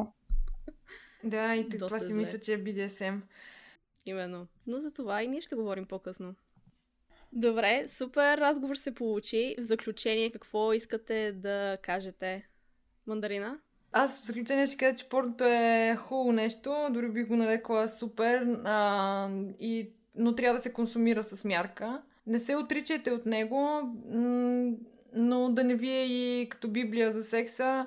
Да, 1.27 1.55
и 1.55 1.69
това 1.69 1.79
Доста 1.79 2.01
си 2.01 2.07
зле. 2.07 2.15
мисля, 2.15 2.39
че 2.39 2.53
е 2.55 2.65
BDSM. 2.65 3.21
Именно. 4.07 4.47
Но 4.67 4.79
за 4.79 4.91
това 4.91 5.23
и 5.23 5.29
ние 5.29 5.41
ще 5.41 5.55
говорим 5.55 5.87
по-късно. 5.87 6.35
Добре, 7.33 7.85
супер 7.89 8.39
разговор 8.39 8.77
се 8.77 8.95
получи. 8.95 9.55
В 9.59 9.63
заключение, 9.63 10.31
какво 10.31 10.73
искате 10.73 11.33
да 11.33 11.77
кажете? 11.83 12.49
Мандарина? 13.07 13.59
Аз 13.93 14.23
в 14.23 14.27
заключение 14.27 14.67
ще 14.67 14.77
кажа, 14.77 14.97
че 14.97 15.09
порното 15.09 15.45
е 15.45 15.97
хубаво 15.97 16.33
нещо, 16.33 16.89
дори 16.91 17.09
би 17.09 17.25
го 17.25 17.37
нарекла 17.37 17.89
супер, 17.89 18.59
а, 18.65 19.29
и, 19.61 19.91
но 20.15 20.35
трябва 20.35 20.59
да 20.59 20.63
се 20.63 20.73
консумира 20.73 21.25
с 21.25 21.45
мярка. 21.45 22.03
Не 22.27 22.41
се 22.41 22.57
отричайте 22.57 23.11
от 23.11 23.27
него, 23.27 23.81
но 25.15 25.51
да 25.51 25.65
не 25.65 25.75
ви 25.75 25.91
е 25.91 26.07
и 26.07 26.49
като 26.49 26.69
Библия 26.69 27.13
за 27.13 27.25
секса. 27.25 27.87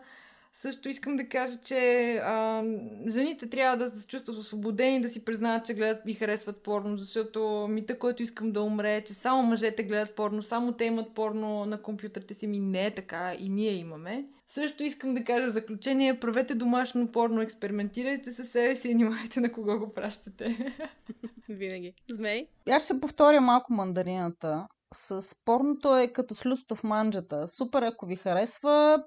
Също 0.60 0.90
искам 0.90 1.16
да 1.16 1.30
кажа, 1.30 1.58
че 1.64 2.14
а, 2.24 2.64
жените 3.08 3.50
трябва 3.50 3.78
да 3.78 3.90
се 3.90 4.08
чувстват 4.08 4.38
освободени, 4.38 5.02
да 5.02 5.10
си 5.10 5.26
признават, 5.26 5.66
че 5.66 5.74
гледат 5.74 6.02
и 6.08 6.14
харесват 6.14 6.64
порно, 6.64 6.98
защото 6.98 7.68
мита, 7.70 8.00
който 8.00 8.24
искам 8.24 8.52
да 8.52 8.62
умре, 8.62 8.96
е, 8.96 9.04
че 9.04 9.14
само 9.14 9.44
мъжете 9.44 9.84
гледат 9.84 10.16
порно, 10.16 10.44
само 10.44 10.72
те 10.72 10.86
имат 10.86 11.14
порно 11.14 11.66
на 11.66 11.82
компютрите 11.82 12.34
си, 12.34 12.48
ми 12.48 12.60
не 12.60 12.86
е 12.86 12.96
така 12.96 13.34
и 13.40 13.50
ние 13.50 13.72
имаме. 13.72 14.26
Също 14.48 14.84
искам 14.84 15.14
да 15.14 15.24
кажа 15.24 15.48
в 15.48 15.54
заключение, 15.54 16.20
правете 16.20 16.56
домашно 16.56 17.12
порно, 17.12 17.42
експериментирайте 17.42 18.32
със 18.32 18.50
себе 18.50 18.76
си 18.76 18.90
и 18.90 18.94
внимайте 18.94 19.40
на 19.40 19.52
кого 19.52 19.80
го 19.80 19.94
пращате. 19.94 20.74
Винаги. 21.50 21.94
Змей? 22.12 22.48
Аз 22.70 22.86
ще 22.86 23.00
повторя 23.00 23.42
малко 23.42 23.74
мандарината. 23.74 24.68
С 24.94 25.36
порното 25.46 25.98
е 25.98 26.08
като 26.08 26.36
с 26.36 26.46
люто 26.46 26.76
в 26.76 26.84
манджата. 26.84 27.48
Супер, 27.48 27.82
ако 27.82 28.06
ви 28.06 28.16
харесва, 28.16 29.04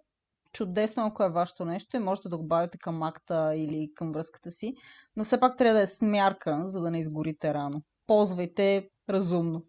чудесно, 0.52 1.06
ако 1.06 1.24
е 1.24 1.30
вашето 1.30 1.64
нещо 1.64 1.96
и 1.96 2.00
можете 2.00 2.28
да 2.28 2.38
го 2.38 2.44
бавите 2.44 2.78
към 2.78 3.02
акта 3.02 3.52
или 3.56 3.90
към 3.94 4.12
връзката 4.12 4.50
си, 4.50 4.74
но 5.16 5.24
все 5.24 5.40
пак 5.40 5.58
трябва 5.58 5.76
да 5.76 5.82
е 5.82 5.86
смярка, 5.86 6.62
за 6.64 6.80
да 6.80 6.90
не 6.90 6.98
изгорите 6.98 7.54
рано. 7.54 7.82
Ползвайте 8.06 8.90
разумно. 9.10 9.66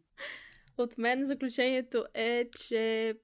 От 0.77 0.97
мен 0.97 1.27
заключението 1.27 2.05
е, 2.13 2.49
че 2.49 3.15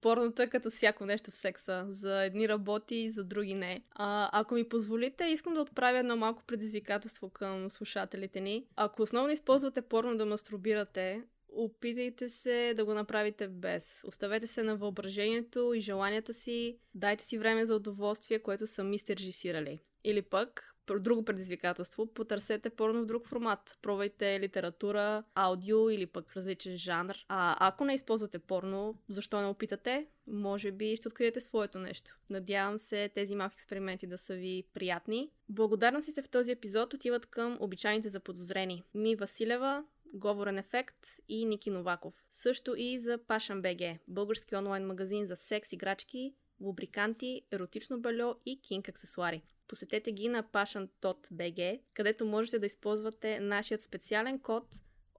порното 0.00 0.42
е 0.42 0.46
като 0.46 0.70
всяко 0.70 1.06
нещо 1.06 1.30
в 1.30 1.34
секса. 1.34 1.86
За 1.90 2.24
едни 2.24 2.48
работи, 2.48 3.10
за 3.10 3.24
други 3.24 3.54
не. 3.54 3.82
А, 3.90 4.40
ако 4.40 4.54
ми 4.54 4.68
позволите, 4.68 5.24
искам 5.24 5.54
да 5.54 5.60
отправя 5.60 5.98
едно 5.98 6.16
малко 6.16 6.42
предизвикателство 6.46 7.30
към 7.30 7.70
слушателите 7.70 8.40
ни. 8.40 8.66
Ако 8.76 9.02
основно 9.02 9.30
използвате 9.30 9.82
порно 9.82 10.16
да 10.16 10.26
мастурбирате, 10.26 11.22
опитайте 11.52 12.28
се 12.28 12.72
да 12.76 12.84
го 12.84 12.94
направите 12.94 13.48
без. 13.48 14.04
Оставете 14.06 14.46
се 14.46 14.62
на 14.62 14.76
въображението 14.76 15.72
и 15.74 15.80
желанията 15.80 16.34
си, 16.34 16.78
дайте 16.94 17.24
си 17.24 17.38
време 17.38 17.66
за 17.66 17.76
удоволствие, 17.76 18.38
което 18.38 18.66
сами 18.66 18.98
сте 18.98 19.16
режисирали. 19.16 19.78
Или 20.04 20.22
пък, 20.22 20.74
друго 20.96 21.24
предизвикателство, 21.24 22.06
потърсете 22.06 22.70
порно 22.70 23.02
в 23.02 23.06
друг 23.06 23.26
формат. 23.26 23.78
Пробвайте 23.82 24.40
литература, 24.40 25.24
аудио 25.34 25.90
или 25.90 26.06
пък 26.06 26.36
различен 26.36 26.76
жанр. 26.76 27.14
А 27.28 27.68
ако 27.68 27.84
не 27.84 27.94
използвате 27.94 28.38
порно, 28.38 28.98
защо 29.08 29.40
не 29.40 29.46
опитате? 29.46 30.06
Може 30.26 30.72
би 30.72 30.96
ще 30.96 31.08
откриете 31.08 31.40
своето 31.40 31.78
нещо. 31.78 32.18
Надявам 32.30 32.78
се 32.78 33.08
тези 33.08 33.34
малки 33.34 33.54
експерименти 33.54 34.06
да 34.06 34.18
са 34.18 34.34
ви 34.34 34.64
приятни. 34.74 35.30
Благодарностите 35.48 36.22
в 36.22 36.28
този 36.28 36.52
епизод 36.52 36.94
отиват 36.94 37.26
към 37.26 37.56
обичайните 37.60 38.08
заподозрени. 38.08 38.82
Ми 38.94 39.16
Василева, 39.16 39.84
Говорен 40.14 40.58
ефект 40.58 41.06
и 41.28 41.44
Ники 41.44 41.70
Новаков. 41.70 42.26
Също 42.30 42.74
и 42.76 42.98
за 42.98 43.18
Passion 43.18 43.60
BG, 43.60 43.98
български 44.08 44.56
онлайн 44.56 44.86
магазин 44.86 45.26
за 45.26 45.36
секс 45.36 45.72
играчки, 45.72 46.34
лубриканти, 46.60 47.42
еротично 47.52 48.00
бельо 48.00 48.34
и 48.46 48.62
кинг 48.62 48.88
аксесуари. 48.88 49.42
Посетете 49.68 50.12
ги 50.12 50.28
на 50.28 50.42
passion.bg, 50.42 51.80
където 51.94 52.26
можете 52.26 52.58
да 52.58 52.66
използвате 52.66 53.40
нашият 53.40 53.80
специален 53.80 54.40
код 54.40 54.64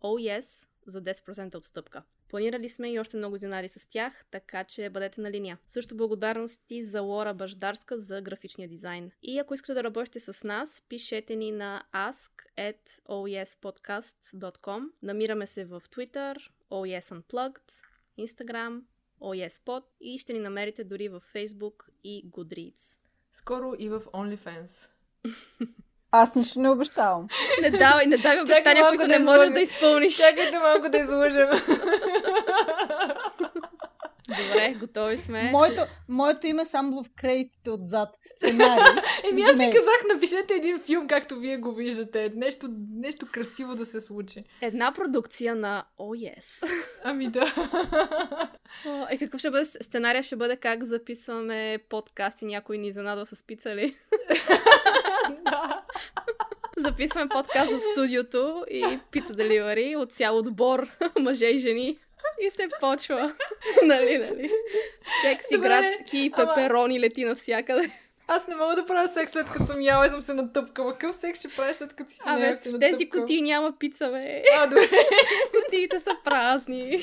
OES 0.03 0.67
за 0.85 1.01
10% 1.01 1.55
отстъпка. 1.55 2.03
Планирали 2.30 2.69
сме 2.69 2.91
и 2.91 2.99
още 2.99 3.17
много 3.17 3.36
изненади 3.36 3.67
с 3.67 3.89
тях, 3.89 4.25
така 4.32 4.63
че 4.63 4.89
бъдете 4.89 5.21
на 5.21 5.32
линия. 5.32 5.57
Също 5.67 5.97
благодарности 5.97 6.84
за 6.84 7.01
Лора 7.01 7.34
Баждарска 7.34 7.99
за 7.99 8.21
графичния 8.21 8.67
дизайн. 8.67 9.11
И 9.23 9.39
ако 9.39 9.53
искате 9.53 9.73
да 9.73 9.84
работите 9.84 10.19
с 10.19 10.43
нас, 10.43 10.84
пишете 10.89 11.36
ни 11.36 11.51
на 11.51 11.84
ask.oespodcast.com. 11.93 14.89
Намираме 15.03 15.47
се 15.47 15.65
в 15.65 15.82
Twitter, 15.82 16.38
OES 16.71 17.21
Unplugged, 17.21 17.71
Instagram, 18.19 18.82
OESPod 19.21 19.84
и 20.01 20.17
ще 20.17 20.34
ни 20.34 20.39
намерите 20.39 20.84
дори 20.84 21.09
в 21.09 21.23
Facebook 21.34 21.84
и 22.03 22.30
Goodreads. 22.30 22.99
Скоро 23.34 23.73
и 23.80 23.89
в 23.89 23.99
OnlyFans. 23.99 24.88
Аз 26.12 26.36
нищо 26.36 26.60
не 26.60 26.70
обещавам. 26.70 27.28
Не 27.62 27.70
давай, 27.70 28.05
не 28.05 28.18
давай 28.18 28.41
обещания, 28.41 28.88
които 28.88 29.07
да 29.07 29.20
не 29.20 29.20
можеш 29.20 29.43
излъга. 29.43 29.53
да 29.53 29.62
изпълниш. 29.62 30.18
Чакайте 30.18 30.60
малко 30.60 30.89
да 30.89 30.97
излъжем. 30.97 31.49
Добре, 34.30 34.76
готови 34.80 35.18
сме. 35.18 35.51
Моето, 35.51 35.82
моето 36.10 36.47
име 36.47 36.62
е 36.62 36.66
само 36.66 37.03
в 37.03 37.10
кредитите 37.16 37.72
отзад. 37.72 38.10
Сценарий. 38.36 39.01
Еми 39.32 39.41
аз 39.41 39.51
ви 39.51 39.66
казах, 39.66 40.01
напишете 40.14 40.53
един 40.53 40.80
филм, 40.80 41.07
както 41.07 41.39
вие 41.39 41.57
го 41.57 41.72
виждате. 41.72 42.32
Нещо, 42.36 42.70
нещо 42.93 43.28
красиво 43.32 43.76
да 43.76 43.86
се 43.86 44.01
случи. 44.01 44.43
Една 44.62 44.91
продукция 44.91 45.55
на 45.55 45.86
Oh 45.99 46.36
Yes. 46.38 46.72
Ами 47.03 47.28
да. 47.32 47.53
О, 48.88 49.05
И 49.12 49.18
какъв 49.18 49.39
ще 49.39 49.51
бъде 49.51 49.66
сценария? 49.66 50.24
Ще 50.24 50.36
бъде 50.36 50.55
как 50.55 50.84
записваме 50.84 51.80
подкаст 51.89 52.41
и 52.41 52.45
някой 52.45 52.78
ни 52.78 52.88
изненадва 52.88 53.26
с 53.26 53.43
пица 53.43 53.76
ли? 53.76 53.95
Да. 55.45 55.82
Записваме 56.77 57.30
подкаст 57.30 57.71
в 57.71 57.82
студиото 57.82 58.65
и 58.71 58.99
пица 59.11 59.34
деливари 59.34 59.95
от 59.95 60.13
цял 60.13 60.38
отбор 60.38 60.88
мъже 61.19 61.45
и 61.45 61.57
жени. 61.57 61.97
И 62.41 62.49
се 62.51 62.69
почва. 62.80 63.34
нали, 63.84 64.17
нали? 64.17 64.51
Секс, 65.21 65.45
Добре, 65.51 65.67
играчки 65.67 66.17
и 66.17 66.32
ама- 66.34 66.55
пеперони 66.55 66.99
лети 66.99 67.25
навсякъде. 67.25 67.91
Аз 68.27 68.47
не 68.47 68.55
мога 68.55 68.75
да 68.75 68.86
правя 68.86 69.07
секс 69.09 69.32
след 69.32 69.45
като 69.45 69.63
съм 69.63 69.82
яла 69.82 70.07
и 70.07 70.09
съм 70.09 70.21
се 70.21 70.34
натъпкала. 70.34 70.93
Какъв 70.93 71.15
секс 71.15 71.39
ще 71.39 71.49
правиш 71.49 71.77
след 71.77 71.93
като 71.93 72.11
си 72.11 72.19
Абе, 72.25 72.53
и 72.53 72.57
си 72.57 72.69
в 72.69 72.80
тези 72.80 73.09
кутии 73.09 73.41
няма 73.41 73.73
пица, 73.80 74.09
бе. 74.11 74.43
А, 74.57 74.67
добре. 74.67 74.89
Кутиите 75.51 75.99
са 75.99 76.17
празни. 76.23 76.99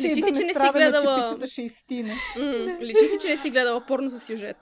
Че 0.00 0.08
Личи 0.08 0.20
да 0.20 0.26
си, 0.26 0.32
че 0.34 0.44
не 0.44 0.54
си 0.54 0.70
гледала... 0.74 1.36
ще 1.46 1.62
изстине. 1.62 2.14
М, 2.38 2.78
Личи 2.80 3.06
си, 3.06 3.16
че 3.22 3.28
не 3.28 3.36
си 3.36 3.50
гледала 3.50 3.80
порно 3.80 4.10
с 4.10 4.20
сюжет. 4.20 4.56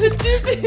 Речи 0.00 0.18
си. 0.44 0.62